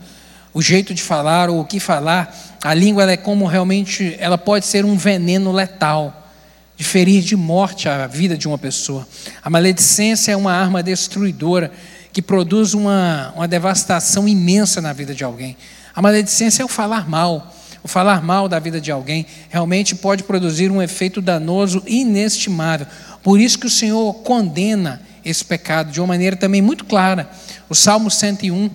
[0.54, 2.32] o jeito de falar ou o que falar,
[2.62, 6.30] a língua é como realmente, ela pode ser um veneno letal,
[6.76, 9.06] de ferir de morte a vida de uma pessoa.
[9.42, 11.72] A maledicência é uma arma destruidora
[12.12, 15.56] que produz uma, uma devastação imensa na vida de alguém.
[15.94, 17.52] A maledicência é o falar mal.
[17.82, 22.86] O falar mal da vida de alguém realmente pode produzir um efeito danoso inestimável.
[23.22, 27.28] Por isso que o Senhor condena esse pecado de uma maneira também muito clara.
[27.68, 28.70] O Salmo 101,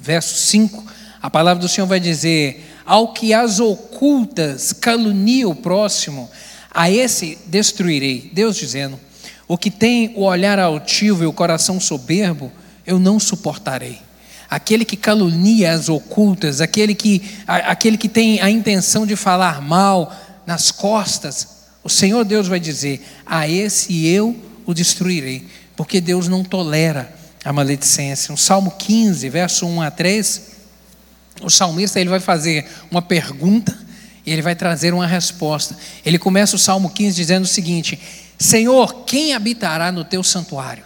[0.00, 0.84] verso 5,
[1.20, 6.30] a palavra do Senhor vai dizer: Ao que as ocultas calunia o próximo,
[6.70, 8.30] a esse destruirei.
[8.32, 8.98] Deus dizendo:
[9.46, 12.52] O que tem o olhar altivo e o coração soberbo,
[12.86, 13.98] eu não suportarei.
[14.48, 20.14] Aquele que calunia as ocultas, aquele que, aquele que tem a intenção de falar mal
[20.46, 21.48] nas costas,
[21.84, 25.46] o Senhor Deus vai dizer: A esse eu o destruirei,
[25.76, 27.17] porque Deus não tolera
[27.48, 28.30] a maledicência.
[28.30, 30.42] No Salmo 15, verso 1 a 3,
[31.40, 33.74] o salmista ele vai fazer uma pergunta
[34.26, 35.74] e ele vai trazer uma resposta.
[36.04, 37.98] Ele começa o Salmo 15 dizendo o seguinte:
[38.38, 40.84] Senhor, quem habitará no teu santuário?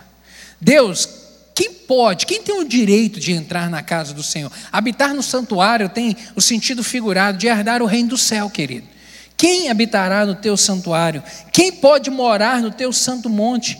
[0.60, 1.08] Deus,
[1.52, 4.52] quem pode, quem tem o direito de entrar na casa do Senhor?
[4.70, 8.86] Habitar no santuário tem o sentido figurado de herdar o reino do céu, querido.
[9.36, 11.24] Quem habitará no teu santuário?
[11.52, 13.76] Quem pode morar no teu santo monte?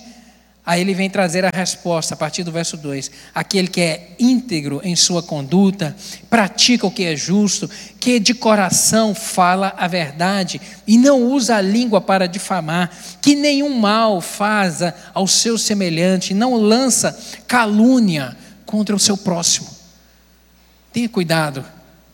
[0.64, 4.80] Aí ele vem trazer a resposta a partir do verso 2: aquele que é íntegro
[4.84, 5.96] em sua conduta,
[6.30, 11.60] pratica o que é justo, que de coração fala a verdade e não usa a
[11.60, 19.00] língua para difamar, que nenhum mal faça ao seu semelhante, não lança calúnia contra o
[19.00, 19.68] seu próximo.
[20.92, 21.64] Tenha cuidado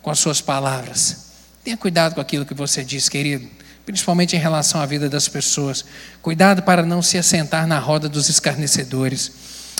[0.00, 1.32] com as suas palavras,
[1.62, 3.57] tenha cuidado com aquilo que você diz, querido
[3.88, 5.82] principalmente em relação à vida das pessoas.
[6.20, 9.32] Cuidado para não se assentar na roda dos escarnecedores.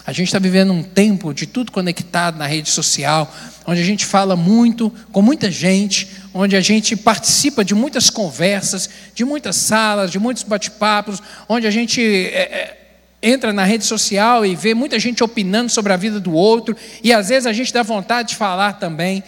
[0.06, 3.30] A gente está vivendo um tempo de tudo conectado na rede social,
[3.66, 8.88] onde a gente fala muito com muita gente, onde a gente participa de muitas conversas,
[9.14, 12.78] de muitas salas, de muitos bate-papos, onde a gente é, é,
[13.22, 17.12] entra na rede social e vê muita gente opinando sobre a vida do outro, e
[17.12, 19.22] às vezes a gente dá vontade de falar também.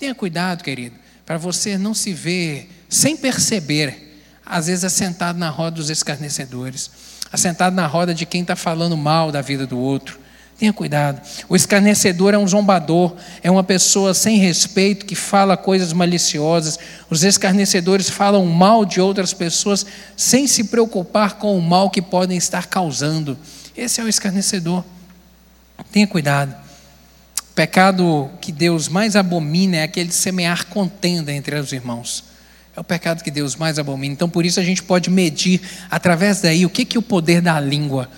[0.00, 4.05] Tenha cuidado, querido, para você não se ver sem perceber,
[4.46, 6.88] às vezes assentado na roda dos escarnecedores,
[7.32, 10.20] assentado na roda de quem está falando mal da vida do outro.
[10.58, 11.20] Tenha cuidado.
[11.50, 16.78] O escarnecedor é um zombador, é uma pessoa sem respeito que fala coisas maliciosas.
[17.10, 19.84] Os escarnecedores falam mal de outras pessoas
[20.16, 23.36] sem se preocupar com o mal que podem estar causando.
[23.76, 24.82] Esse é o escarnecedor.
[25.92, 26.56] Tenha cuidado.
[27.50, 32.24] O pecado que Deus mais abomina é aquele de semear contenda entre os irmãos.
[32.76, 34.12] É o pecado que Deus mais abomina.
[34.12, 35.60] Então, por isso, a gente pode medir
[35.90, 38.08] através daí o que, é o poder da língua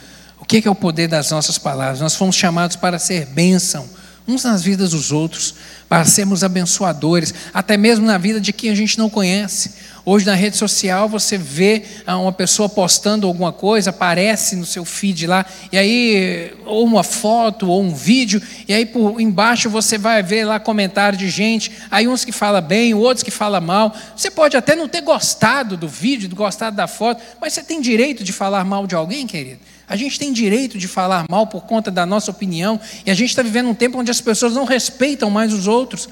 [0.49, 2.01] que é o poder das nossas palavras?
[2.01, 3.87] Nós fomos chamados para ser bênção,
[4.27, 5.55] uns nas vidas dos outros,
[5.87, 9.73] para sermos abençoadores, até mesmo na vida de quem a gente não conhece.
[10.11, 14.83] Hoje na rede social você vê ah, uma pessoa postando alguma coisa, aparece no seu
[14.83, 19.99] feed lá, e aí, ou uma foto, ou um vídeo, e aí por embaixo você
[19.99, 23.95] vai ver lá comentário de gente, aí uns que fala bem, outros que fala mal.
[24.17, 28.25] Você pode até não ter gostado do vídeo, gostado da foto, mas você tem direito
[28.25, 29.61] de falar mal de alguém, querido?
[29.87, 33.29] A gente tem direito de falar mal por conta da nossa opinião, e a gente
[33.29, 36.09] está vivendo um tempo onde as pessoas não respeitam mais os outros.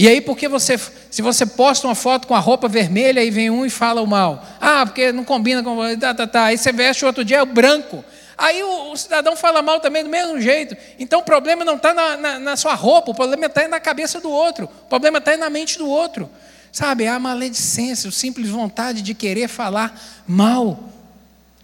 [0.00, 0.80] E aí, porque você,
[1.10, 4.06] se você posta uma foto com a roupa vermelha, aí vem um e fala o
[4.06, 4.42] mal.
[4.58, 5.76] Ah, porque não combina com.
[5.98, 6.44] Tá, tá, tá.
[6.44, 8.02] Aí você veste o outro dia é o branco.
[8.38, 10.74] Aí o, o, cidadão fala mal também do mesmo jeito.
[10.98, 14.22] Então o problema não está na, na, na, sua roupa, o problema está na cabeça
[14.22, 16.30] do outro, o problema está na mente do outro.
[16.72, 20.82] Sabe, a maledicência, a simples vontade de querer falar mal.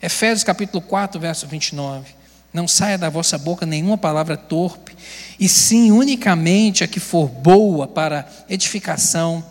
[0.03, 2.15] Efésios capítulo 4, verso 29.
[2.53, 4.95] Não saia da vossa boca nenhuma palavra torpe,
[5.39, 9.45] e sim unicamente a que for boa para edificação,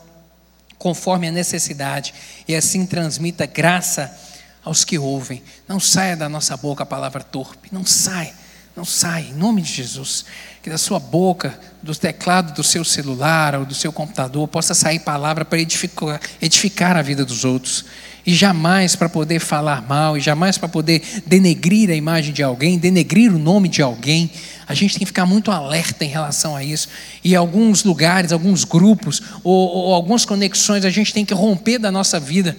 [0.77, 2.13] conforme a necessidade,
[2.47, 4.15] e assim transmita graça
[4.63, 5.43] aos que ouvem.
[5.67, 8.33] Não saia da nossa boca a palavra torpe, não saia,
[8.75, 10.25] não saia, em nome de Jesus.
[10.61, 14.99] Que da sua boca, do teclado do seu celular ou do seu computador, possa sair
[14.99, 17.85] palavra para edificar, edificar a vida dos outros
[18.25, 22.77] e jamais para poder falar mal, e jamais para poder denegrir a imagem de alguém,
[22.77, 24.31] denegrir o nome de alguém.
[24.67, 26.89] A gente tem que ficar muito alerta em relação a isso.
[27.23, 31.91] E alguns lugares, alguns grupos, ou, ou algumas conexões, a gente tem que romper da
[31.91, 32.57] nossa vida.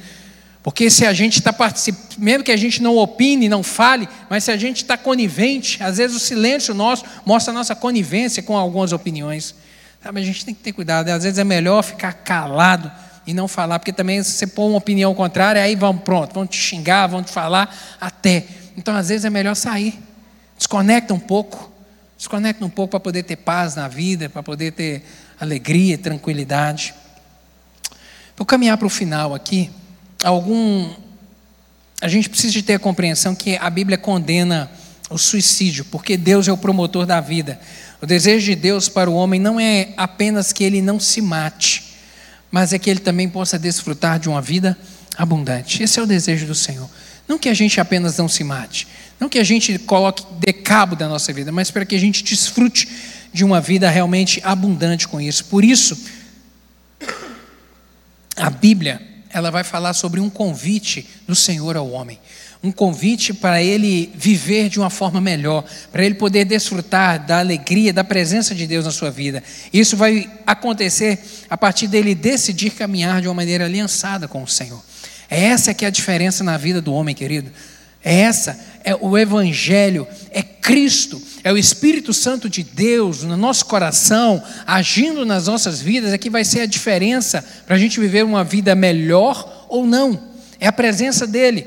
[0.63, 4.45] Porque se a gente está participando, mesmo que a gente não opine, não fale, mas
[4.45, 8.57] se a gente está conivente, às vezes o silêncio nosso mostra a nossa conivência com
[8.57, 9.55] algumas opiniões.
[10.03, 11.09] Sabe, a gente tem que ter cuidado.
[11.09, 12.91] Às vezes é melhor ficar calado
[13.27, 16.47] e não falar, porque também se você pôr uma opinião contrária, aí vão pronto, vão
[16.47, 18.45] te xingar, vão te falar até.
[18.77, 19.99] Então, às vezes é melhor sair,
[20.57, 21.73] desconecta um pouco,
[22.17, 25.05] desconecta um pouco para poder ter paz na vida, para poder ter
[25.41, 26.95] alegria, tranquilidade.
[28.37, 29.71] Vou caminhar para o final aqui,
[30.23, 30.89] algum
[32.01, 34.71] a gente precisa de ter a compreensão que a Bíblia condena
[35.09, 37.59] o suicídio, porque Deus é o promotor da vida.
[38.03, 41.86] O desejo de Deus para o homem não é apenas que ele não se mate,
[42.51, 44.77] mas é que ele também possa desfrutar de uma vida
[45.17, 45.83] abundante.
[45.83, 46.89] Esse é o desejo do Senhor.
[47.27, 48.87] Não que a gente apenas não se mate,
[49.19, 52.23] não que a gente coloque de cabo da nossa vida, mas para que a gente
[52.23, 52.89] desfrute
[53.33, 55.45] de uma vida realmente abundante com isso.
[55.47, 55.99] Por isso,
[58.37, 62.19] a Bíblia, ela vai falar sobre um convite do Senhor ao homem
[62.63, 67.93] um convite para ele viver de uma forma melhor, para ele poder desfrutar da alegria,
[67.93, 69.43] da presença de Deus na sua vida.
[69.73, 74.83] Isso vai acontecer a partir dele decidir caminhar de uma maneira aliançada com o Senhor.
[75.31, 77.51] É essa que é a diferença na vida do homem, querido.
[78.05, 83.67] É essa, é o Evangelho, é Cristo, é o Espírito Santo de Deus no nosso
[83.67, 88.25] coração, agindo nas nossas vidas, é que vai ser a diferença para a gente viver
[88.25, 90.23] uma vida melhor ou não.
[90.61, 91.67] É a presença dEle.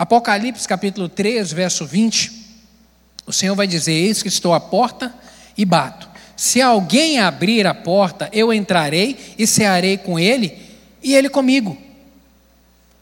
[0.00, 2.32] Apocalipse capítulo 3, verso 20,
[3.26, 5.14] o Senhor vai dizer: Eis que estou à porta
[5.54, 6.08] e bato.
[6.34, 10.56] Se alguém abrir a porta, eu entrarei e cearei com ele
[11.02, 11.76] e ele comigo.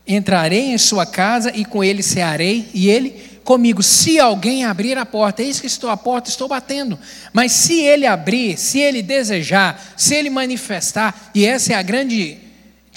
[0.05, 3.11] Entrarei em sua casa e com ele cearei e ele
[3.44, 3.80] comigo.
[3.80, 6.99] Se alguém abrir a porta, eis que estou à porta, estou batendo.
[7.32, 12.47] Mas se ele abrir, se ele desejar, se ele manifestar, e essa é a grande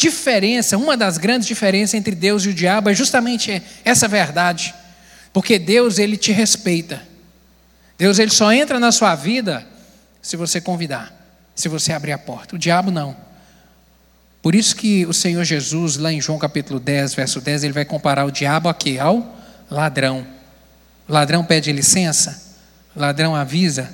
[0.02, 4.74] diferença, uma das grandes diferenças entre Deus e o diabo é justamente essa verdade.
[5.32, 7.04] Porque Deus, ele te respeita.
[8.00, 9.64] Deus, ele só entra na sua vida
[10.20, 11.14] se você convidar,
[11.54, 12.56] se você abrir a porta.
[12.56, 13.16] O diabo não.
[14.42, 17.86] Por isso que o Senhor Jesus, lá em João capítulo 10, verso 10, ele vai
[17.86, 19.38] comparar o diabo aqui ao
[19.70, 20.26] ladrão.
[21.08, 22.56] O ladrão pede licença?
[22.96, 23.94] O ladrão avisa?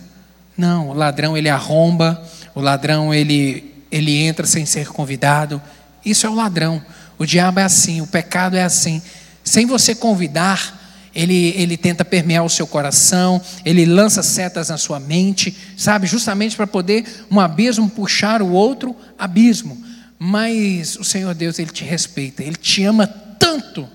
[0.58, 2.24] Não, o ladrão ele arromba,
[2.56, 5.62] o ladrão ele, ele entra sem ser convidado.
[6.06, 6.82] Isso é o ladrão.
[7.18, 9.02] O diabo é assim, o pecado é assim.
[9.44, 15.00] Sem você convidar, ele, ele tenta permear o seu coração, ele lança setas na sua
[15.00, 16.06] mente, sabe?
[16.06, 19.84] Justamente para poder um abismo puxar o outro abismo.
[20.20, 23.88] Mas o Senhor Deus, Ele te respeita, Ele te ama tanto.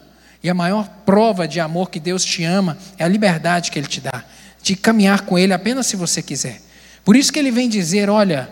[0.42, 3.86] E a maior prova de amor que Deus te ama é a liberdade que Ele
[3.86, 4.24] te dá,
[4.62, 6.60] de caminhar com Ele apenas se você quiser.
[7.04, 8.48] Por isso que Ele vem dizer: Olha,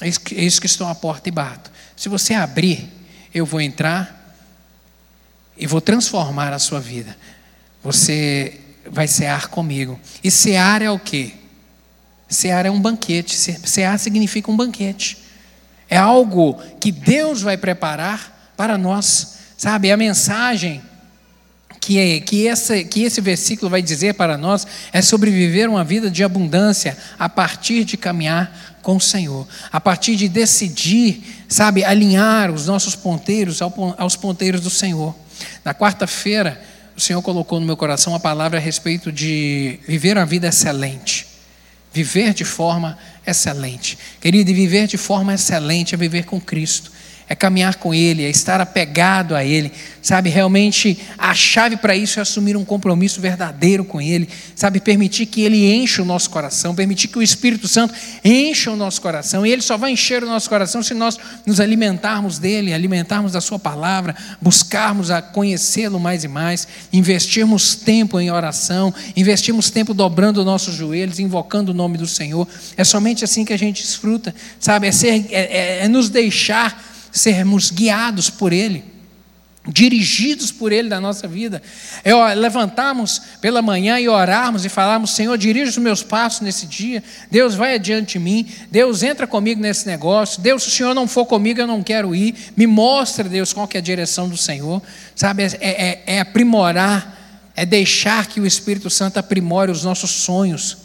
[0.00, 1.70] é isso que estou à porta e bato.
[1.96, 2.88] Se você abrir,
[3.34, 4.36] eu vou entrar
[5.56, 7.16] e vou transformar a sua vida.
[7.82, 9.98] Você vai cear comigo.
[10.22, 11.32] E cear é o quê?
[12.28, 13.36] Cear é um banquete.
[13.36, 15.18] Cear significa um banquete.
[15.88, 19.92] É algo que Deus vai preparar para nós, sabe?
[19.92, 20.82] A mensagem
[21.84, 26.24] que, que, essa, que esse versículo vai dizer para nós é sobreviver uma vida de
[26.24, 32.66] abundância a partir de caminhar com o Senhor, a partir de decidir, sabe, alinhar os
[32.66, 33.60] nossos ponteiros
[33.98, 35.14] aos ponteiros do Senhor.
[35.62, 36.58] Na quarta-feira,
[36.96, 41.26] o Senhor colocou no meu coração a palavra a respeito de viver uma vida excelente.
[41.92, 43.98] Viver de forma excelente.
[44.22, 46.90] Querido, viver de forma excelente é viver com Cristo
[47.28, 49.72] é caminhar com Ele, é estar apegado a Ele,
[50.02, 50.28] sabe?
[50.28, 54.78] Realmente a chave para isso é assumir um compromisso verdadeiro com Ele, sabe?
[54.78, 59.00] Permitir que Ele encha o nosso coração, permitir que o Espírito Santo encha o nosso
[59.00, 63.32] coração, e Ele só vai encher o nosso coração se nós nos alimentarmos dEle, alimentarmos
[63.32, 69.94] da Sua palavra, buscarmos a conhecê-lo mais e mais, investirmos tempo em oração, investirmos tempo
[69.94, 72.46] dobrando nossos joelhos, invocando o nome do Senhor.
[72.76, 74.86] É somente assim que a gente desfruta, sabe?
[74.86, 78.84] É, ser, é, é, é nos deixar sermos guiados por Ele,
[79.68, 81.62] dirigidos por Ele na nossa vida.
[82.02, 87.02] É levantarmos pela manhã e orarmos e falarmos: Senhor, dirija os meus passos nesse dia.
[87.30, 88.46] Deus vai adiante de mim.
[88.70, 90.42] Deus entra comigo nesse negócio.
[90.42, 92.34] Deus, se o Senhor não for comigo, eu não quero ir.
[92.56, 94.82] Me mostra, Deus, qual que é a direção do Senhor.
[95.14, 100.78] Sabe, é, é, é aprimorar, é deixar que o Espírito Santo aprimore os nossos sonhos.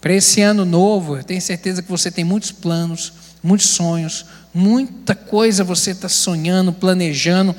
[0.00, 3.12] Para esse ano novo, eu tenho certeza que você tem muitos planos,
[3.42, 4.24] muitos sonhos,
[4.54, 7.54] Muita coisa você está sonhando, planejando,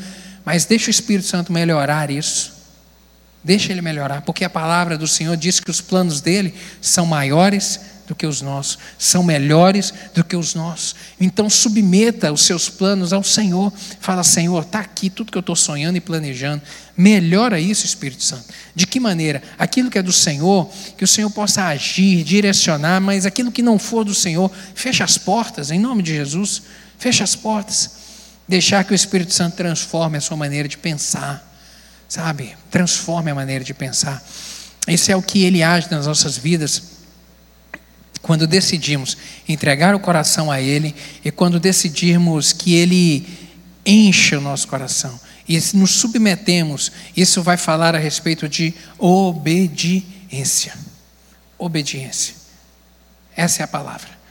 [0.45, 2.53] mas deixa o Espírito Santo melhorar isso.
[3.43, 7.79] Deixa ele melhorar, porque a palavra do Senhor diz que os planos dele são maiores
[8.07, 10.95] do que os nossos, são melhores do que os nossos.
[11.19, 13.71] Então submeta os seus planos ao Senhor.
[13.99, 16.61] Fala, Senhor, está aqui tudo que eu estou sonhando e planejando.
[16.95, 18.45] Melhora isso, Espírito Santo.
[18.75, 19.41] De que maneira?
[19.57, 23.79] Aquilo que é do Senhor, que o Senhor possa agir, direcionar, mas aquilo que não
[23.79, 26.61] for do Senhor, fecha as portas, em nome de Jesus.
[27.03, 27.91] Feche as portas.
[28.47, 31.45] Deixar que o Espírito Santo transforme a sua maneira de pensar.
[32.07, 32.55] Sabe?
[32.71, 34.23] Transforme a maneira de pensar.
[34.87, 36.81] Isso é o que ele age nas nossas vidas.
[38.21, 39.17] Quando decidimos
[39.49, 40.95] entregar o coração a Ele
[41.25, 43.27] e quando decidirmos que Ele
[43.85, 50.73] encha o nosso coração e nos submetemos, isso vai falar a respeito de obediência.
[51.57, 52.33] Obediência.
[53.35, 54.22] Essa é a palavra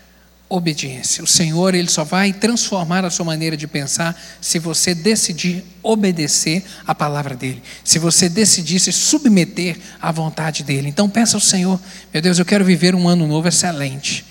[0.55, 1.25] obediência.
[1.25, 6.63] O Senhor, ele só vai transformar a sua maneira de pensar se você decidir obedecer
[6.87, 7.63] a palavra dele.
[7.83, 10.89] Se você decidir se submeter à vontade dele.
[10.89, 11.81] Então peça ao Senhor,
[12.13, 14.27] meu Deus, eu quero viver um ano novo excelente.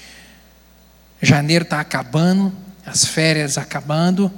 [1.20, 2.54] Janeiro está acabando,
[2.86, 4.32] as férias acabando,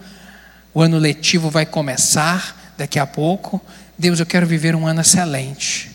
[0.73, 3.61] o ano letivo vai começar daqui a pouco.
[3.97, 5.92] Deus, eu quero viver um ano excelente.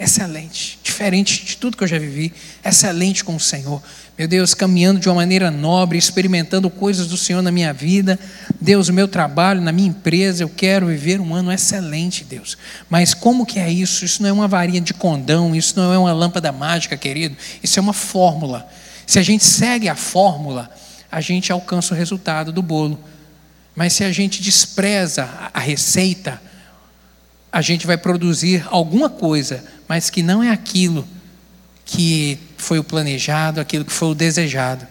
[0.00, 2.32] Excelente, diferente de tudo que eu já vivi,
[2.64, 3.82] excelente com o Senhor
[4.20, 8.20] meu Deus, caminhando de uma maneira nobre, experimentando coisas do Senhor na minha vida.
[8.60, 12.58] Deus, o meu trabalho, na minha empresa, eu quero viver um ano excelente, Deus.
[12.90, 14.04] Mas como que é isso?
[14.04, 17.34] Isso não é uma varinha de condão, isso não é uma lâmpada mágica, querido.
[17.62, 18.68] Isso é uma fórmula.
[19.06, 20.70] Se a gente segue a fórmula,
[21.10, 23.00] a gente alcança o resultado do bolo.
[23.74, 26.38] Mas se a gente despreza a receita,
[27.52, 31.06] a gente vai produzir alguma coisa, mas que não é aquilo
[31.84, 34.86] que foi o planejado, aquilo que foi o desejado.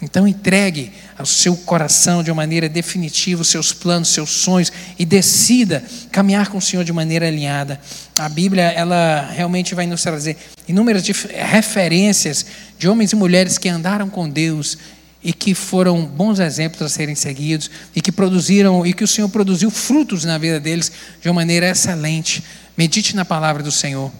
[0.00, 5.04] Então entregue ao seu coração de uma maneira definitiva os seus planos, seus sonhos e
[5.04, 7.80] decida caminhar com o Senhor de maneira alinhada.
[8.18, 10.36] A Bíblia, ela realmente vai nos trazer
[10.68, 12.44] inúmeras referências
[12.78, 14.76] de homens e mulheres que andaram com Deus
[15.24, 19.28] e que foram bons exemplos a serem seguidos e que produziram e que o Senhor
[19.30, 22.44] produziu frutos na vida deles de uma maneira excelente.
[22.76, 24.12] Medite na palavra do Senhor.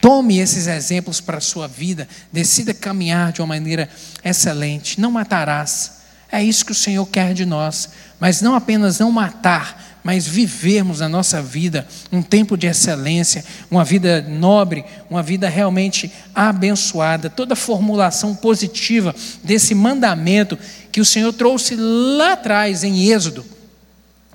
[0.00, 3.88] Tome esses exemplos para a sua vida, decida caminhar de uma maneira
[4.22, 5.00] excelente.
[5.00, 6.00] Não matarás.
[6.30, 7.88] É isso que o Senhor quer de nós,
[8.20, 13.84] mas não apenas não matar, mas vivermos a nossa vida um tempo de excelência, uma
[13.84, 17.28] vida nobre, uma vida realmente abençoada.
[17.28, 20.58] Toda formulação positiva desse mandamento
[20.90, 23.44] que o Senhor trouxe lá atrás em Êxodo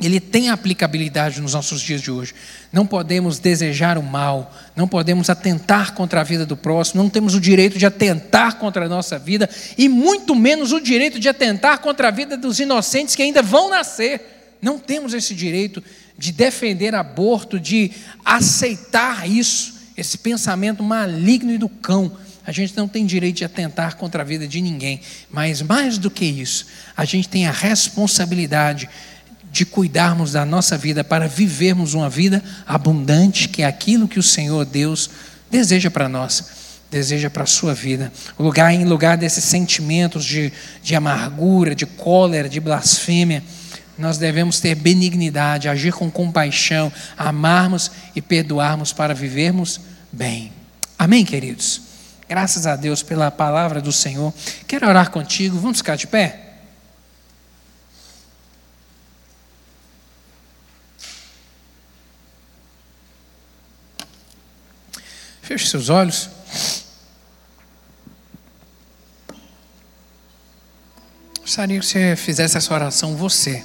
[0.01, 2.35] ele tem aplicabilidade nos nossos dias de hoje.
[2.71, 7.33] Não podemos desejar o mal, não podemos atentar contra a vida do próximo, não temos
[7.33, 11.79] o direito de atentar contra a nossa vida e muito menos o direito de atentar
[11.79, 14.34] contra a vida dos inocentes que ainda vão nascer.
[14.65, 15.83] Não temos esse direito
[16.17, 17.91] de defender aborto, de
[18.25, 22.11] aceitar isso, esse pensamento maligno e do cão.
[22.43, 26.09] A gente não tem direito de atentar contra a vida de ninguém, mas mais do
[26.09, 26.65] que isso,
[26.97, 28.89] a gente tem a responsabilidade
[29.51, 34.23] de cuidarmos da nossa vida para vivermos uma vida abundante, que é aquilo que o
[34.23, 35.11] Senhor Deus
[35.51, 36.43] deseja para nós,
[36.89, 38.11] deseja para a sua vida.
[38.35, 40.51] O lugar em lugar desses sentimentos de,
[40.81, 43.43] de amargura, de cólera, de blasfêmia,
[43.97, 49.79] nós devemos ter benignidade, agir com compaixão, amarmos e perdoarmos para vivermos
[50.11, 50.51] bem.
[50.97, 51.81] Amém, queridos?
[52.27, 54.33] Graças a Deus pela palavra do Senhor.
[54.67, 56.41] Quero orar contigo, vamos ficar de pé?
[65.41, 66.29] Feche seus olhos.
[71.39, 73.63] Gostaria que você fizesse essa oração você.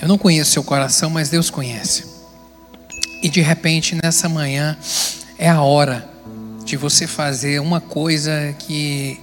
[0.00, 2.04] Eu não conheço seu coração, mas Deus conhece.
[3.22, 4.76] E de repente, nessa manhã,
[5.38, 6.08] é a hora
[6.64, 9.20] de você fazer uma coisa que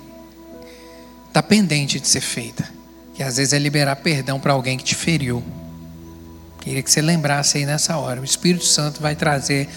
[1.27, 2.69] está pendente de ser feita.
[3.15, 5.43] Que às vezes é liberar perdão para alguém que te feriu.
[6.59, 8.21] Queria que você lembrasse aí nessa hora.
[8.21, 9.67] O Espírito Santo vai trazer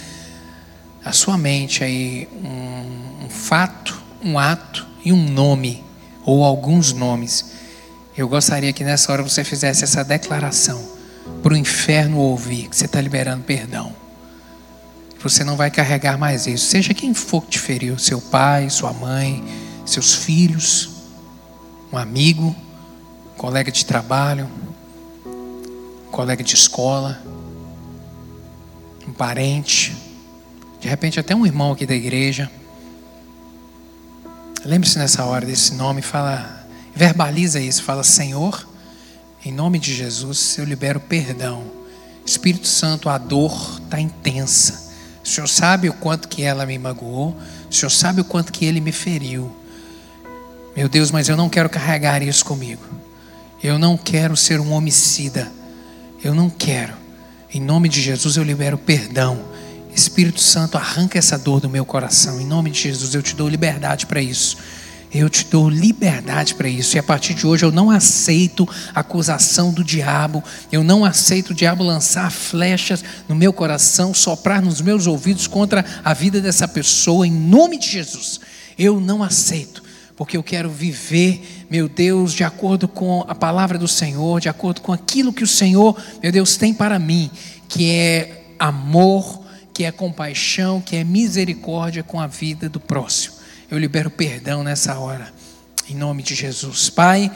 [1.02, 5.82] à sua mente aí um, um fato, um ato e um nome,
[6.26, 7.52] ou alguns nomes.
[8.20, 10.86] Eu gostaria que nessa hora você fizesse essa declaração
[11.42, 13.96] para o inferno ouvir que você está liberando perdão.
[15.22, 16.66] Você não vai carregar mais isso.
[16.66, 19.42] Seja quem for que te feriu, seu pai, sua mãe,
[19.86, 20.90] seus filhos,
[21.90, 22.54] um amigo,
[23.24, 24.46] um colega de trabalho,
[26.10, 27.22] colega de escola,
[29.08, 29.96] um parente,
[30.78, 32.50] de repente até um irmão aqui da igreja.
[34.62, 36.59] Lembre-se nessa hora desse nome, fala,
[37.00, 38.68] verbaliza isso, fala: Senhor,
[39.42, 41.64] em nome de Jesus, eu libero perdão.
[42.26, 44.90] Espírito Santo, a dor está intensa.
[45.24, 47.34] O Senhor sabe o quanto que ela me magoou.
[47.70, 49.50] O Senhor sabe o quanto que ele me feriu.
[50.76, 52.82] Meu Deus, mas eu não quero carregar isso comigo.
[53.62, 55.50] Eu não quero ser um homicida.
[56.22, 56.92] Eu não quero.
[57.52, 59.42] Em nome de Jesus eu libero perdão.
[59.94, 62.38] Espírito Santo, arranca essa dor do meu coração.
[62.38, 64.58] Em nome de Jesus eu te dou liberdade para isso.
[65.12, 66.96] Eu te dou liberdade para isso.
[66.96, 70.42] E a partir de hoje eu não aceito acusação do diabo.
[70.70, 75.84] Eu não aceito o diabo lançar flechas no meu coração, soprar nos meus ouvidos contra
[76.04, 77.26] a vida dessa pessoa.
[77.26, 78.40] Em nome de Jesus.
[78.78, 79.82] Eu não aceito
[80.20, 84.82] porque eu quero viver, meu Deus, de acordo com a palavra do Senhor, de acordo
[84.82, 87.30] com aquilo que o Senhor, meu Deus, tem para mim,
[87.66, 89.42] que é amor,
[89.72, 93.39] que é compaixão, que é misericórdia com a vida do próximo.
[93.70, 95.32] Eu libero perdão nessa hora,
[95.88, 96.90] em nome de Jesus.
[96.90, 97.30] Pai,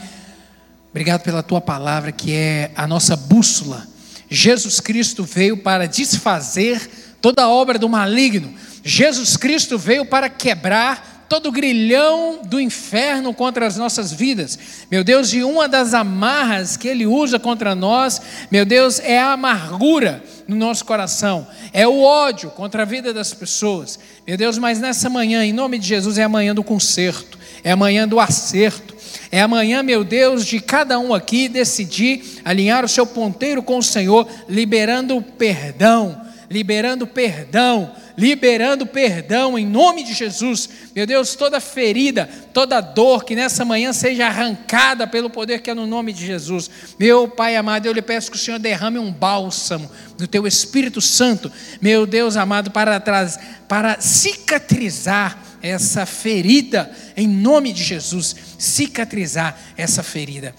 [0.90, 3.86] obrigado pela tua palavra, que é a nossa bússola.
[4.28, 8.52] Jesus Cristo veio para desfazer toda a obra do maligno.
[8.82, 14.58] Jesus Cristo veio para quebrar todo o grilhão do inferno contra as nossas vidas.
[14.90, 18.20] Meu Deus, e uma das amarras que ele usa contra nós,
[18.50, 23.32] meu Deus, é a amargura no nosso coração, é o ódio contra a vida das
[23.32, 23.98] pessoas.
[24.26, 27.72] Meu Deus, mas nessa manhã, em nome de Jesus, é a manhã do conserto, é
[27.72, 28.94] a manhã do acerto.
[29.30, 33.82] É amanhã, meu Deus, de cada um aqui decidir alinhar o seu ponteiro com o
[33.82, 40.68] Senhor, liberando perdão, liberando perdão, liberando perdão em nome de Jesus.
[40.94, 45.74] Meu Deus, toda ferida, toda dor que nessa manhã seja arrancada pelo poder que é
[45.74, 46.70] no nome de Jesus.
[46.98, 51.00] Meu Pai amado, eu lhe peço que o Senhor derrame um bálsamo do teu Espírito
[51.00, 51.50] Santo,
[51.80, 53.38] meu Deus amado, para, trás,
[53.68, 60.54] para cicatrizar essa ferida, em nome de Jesus, cicatrizar essa ferida.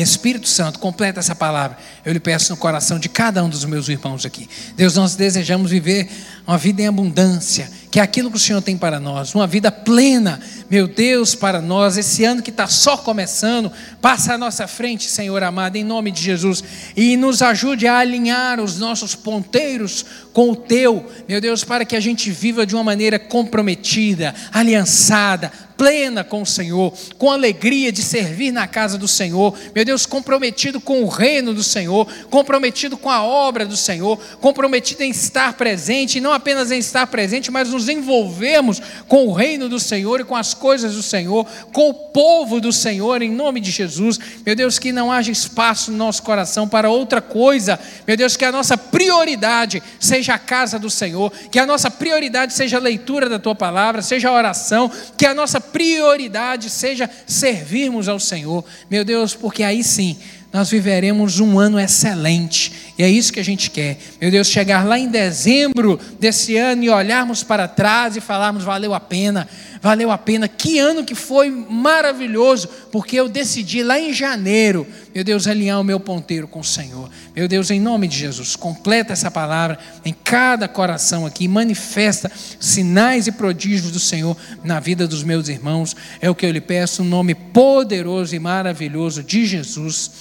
[0.00, 1.76] Espírito Santo, completa essa palavra.
[2.02, 4.48] Eu lhe peço no coração de cada um dos meus irmãos aqui.
[4.74, 6.10] Deus, nós desejamos viver
[6.46, 9.70] uma vida em abundância, que é aquilo que o Senhor tem para nós, uma vida
[9.70, 10.40] plena,
[10.70, 11.98] meu Deus, para nós.
[11.98, 13.70] Esse ano que está só começando,
[14.00, 16.64] passa à nossa frente, Senhor amado, em nome de Jesus,
[16.96, 21.94] e nos ajude a alinhar os nossos ponteiros com o Teu, meu Deus, para que
[21.94, 25.52] a gente viva de uma maneira comprometida, aliançada,
[25.82, 30.80] plena com o Senhor, com alegria de servir na casa do Senhor, meu Deus, comprometido
[30.80, 36.18] com o reino do Senhor, comprometido com a obra do Senhor, comprometido em estar presente,
[36.18, 40.24] e não apenas em estar presente, mas nos envolvermos com o reino do Senhor e
[40.24, 44.20] com as coisas do Senhor, com o povo do Senhor, em nome de Jesus.
[44.46, 47.76] Meu Deus, que não haja espaço no nosso coração para outra coisa,
[48.06, 52.54] meu Deus, que a nossa prioridade seja a casa do Senhor, que a nossa prioridade
[52.54, 58.08] seja a leitura da tua palavra, seja a oração, que a nossa prioridade seja servirmos
[58.08, 60.16] ao Senhor, meu Deus, porque aí sim
[60.52, 62.72] nós viveremos um ano excelente.
[62.98, 63.96] E é isso que a gente quer.
[64.20, 68.92] Meu Deus, chegar lá em dezembro desse ano e olharmos para trás e falarmos: valeu
[68.92, 69.48] a pena,
[69.82, 70.46] valeu a pena.
[70.46, 75.84] Que ano que foi maravilhoso, porque eu decidi lá em janeiro, meu Deus, alinhar o
[75.84, 77.10] meu ponteiro com o Senhor.
[77.34, 82.30] Meu Deus, em nome de Jesus, completa essa palavra em cada coração aqui, manifesta
[82.60, 85.96] sinais e prodígios do Senhor na vida dos meus irmãos.
[86.20, 90.12] É o que eu lhe peço, no nome poderoso e maravilhoso de Jesus.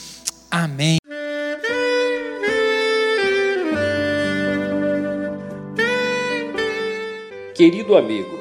[0.49, 0.97] Amém.
[7.53, 8.40] Querido amigo,